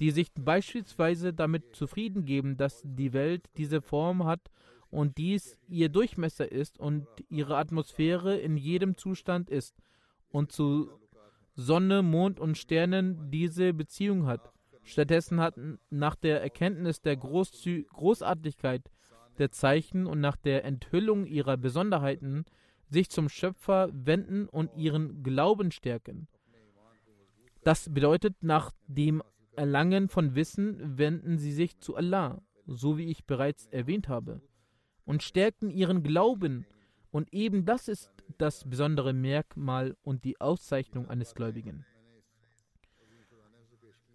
[0.00, 4.50] die sich beispielsweise damit zufrieden geben, dass die Welt diese Form hat
[4.90, 9.74] und dies ihr Durchmesser ist und ihre Atmosphäre in jedem Zustand ist
[10.30, 10.90] und zu
[11.60, 14.52] Sonne, Mond und Sternen diese Beziehung hat.
[14.84, 15.56] Stattdessen hat
[15.90, 18.88] nach der Erkenntnis der Großzü Großartigkeit
[19.38, 22.44] der Zeichen und nach der Enthüllung ihrer Besonderheiten
[22.88, 26.28] sich zum Schöpfer wenden und ihren Glauben stärken.
[27.64, 29.20] Das bedeutet, nach dem
[29.56, 34.40] Erlangen von Wissen wenden sie sich zu Allah, so wie ich bereits erwähnt habe,
[35.04, 36.66] und stärken ihren Glauben.
[37.10, 41.84] Und eben das ist das besondere Merkmal und die Auszeichnung eines Gläubigen.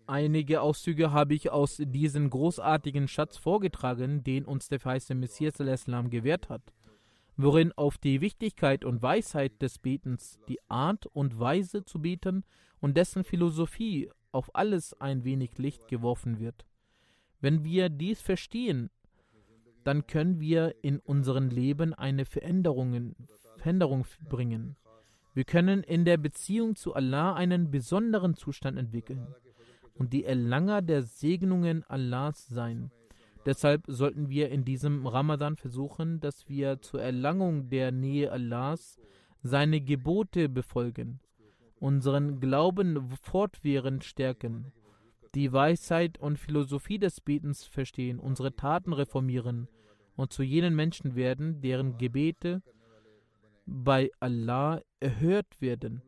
[0.05, 6.09] Einige Auszüge habe ich aus diesem großartigen Schatz vorgetragen, den uns der verheißene Messias Islam
[6.09, 6.73] gewährt hat,
[7.37, 12.43] worin auf die Wichtigkeit und Weisheit des Betens, die Art und Weise zu beten
[12.81, 16.65] und dessen Philosophie auf alles ein wenig Licht geworfen wird.
[17.39, 18.89] Wenn wir dies verstehen,
[19.83, 23.15] dann können wir in unserem Leben eine Veränderung,
[23.63, 24.75] Veränderung bringen.
[25.33, 29.25] Wir können in der Beziehung zu Allah einen besonderen Zustand entwickeln
[29.95, 32.91] und die Erlanger der Segnungen Allahs sein.
[33.45, 38.99] Deshalb sollten wir in diesem Ramadan versuchen, dass wir zur Erlangung der Nähe Allahs
[39.43, 41.21] seine Gebote befolgen,
[41.79, 44.73] unseren Glauben fortwährend stärken,
[45.35, 49.69] die Weisheit und Philosophie des Betens verstehen, unsere Taten reformieren
[50.17, 52.61] und zu jenen Menschen werden, deren Gebete
[53.65, 56.01] bei Allah erhört werden.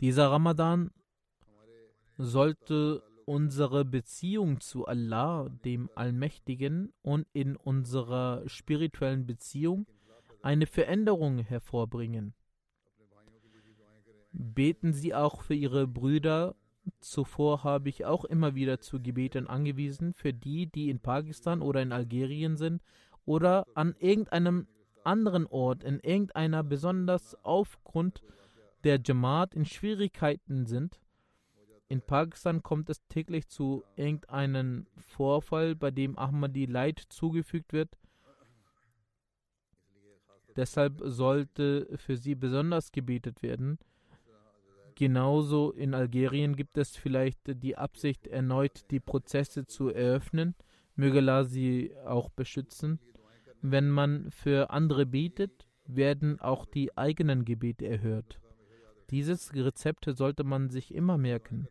[0.00, 0.92] Dieser Ramadan
[2.18, 9.86] sollte unsere Beziehung zu Allah, dem Allmächtigen, und in unserer spirituellen Beziehung
[10.40, 12.32] eine Veränderung hervorbringen.
[14.32, 16.54] Beten Sie auch für Ihre Brüder.
[17.00, 21.82] Zuvor habe ich auch immer wieder zu Gebeten angewiesen für die, die in Pakistan oder
[21.82, 22.82] in Algerien sind
[23.24, 24.66] oder an irgendeinem
[25.04, 28.22] anderen Ort, in irgendeiner besonders aufgrund
[28.84, 31.00] der Jamaat in Schwierigkeiten sind.
[31.88, 37.96] In Pakistan kommt es täglich zu irgendeinem Vorfall, bei dem Ahmadi Leid zugefügt wird.
[40.56, 43.78] Deshalb sollte für sie besonders gebetet werden.
[44.98, 50.56] Genauso in Algerien gibt es vielleicht die Absicht, erneut die Prozesse zu eröffnen.
[50.96, 52.98] Möge Allah sie auch beschützen.
[53.62, 58.40] Wenn man für andere betet, werden auch die eigenen Gebete erhört.
[59.10, 61.68] Dieses Rezept sollte man sich immer merken.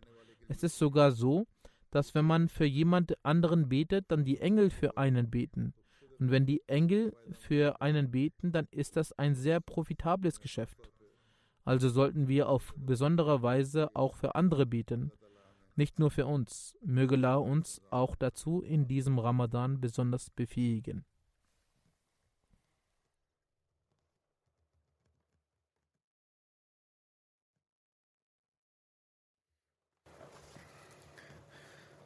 [0.48, 1.48] Es ist sogar so,
[1.92, 5.74] dass wenn man für jemand anderen betet, dann die Engel für einen beten.
[6.18, 10.90] Und wenn die Engel für einen beten, dann ist das ein sehr profitables Geschäft.
[11.67, 15.13] Also sollten wir auf besondere Weise auch für andere beten,
[15.77, 16.77] nicht nur für uns.
[16.85, 21.05] Möge Allah uns auch dazu in diesem Ramadan besonders befähigen.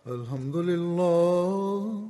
[0.07, 2.09] الحمد لله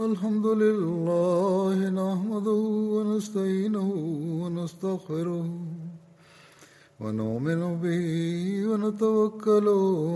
[0.00, 2.62] الحمد لله نحمده
[2.94, 3.88] ونستعينه
[4.40, 5.44] ونستغفره
[7.01, 8.07] ونؤمن به
[8.69, 9.67] ونتوكل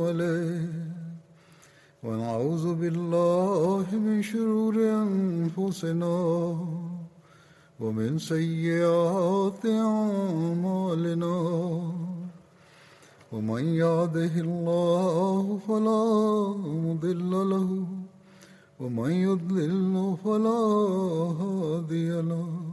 [0.06, 0.68] عليه.
[2.04, 6.16] ونعوذ بالله من شرور أنفسنا
[7.80, 11.38] ومن سيئات أعمالنا.
[13.32, 16.04] ومن يهده الله فلا
[16.86, 17.70] مضل له
[18.80, 20.64] ومن يضلل فلا
[21.42, 22.73] هادي له.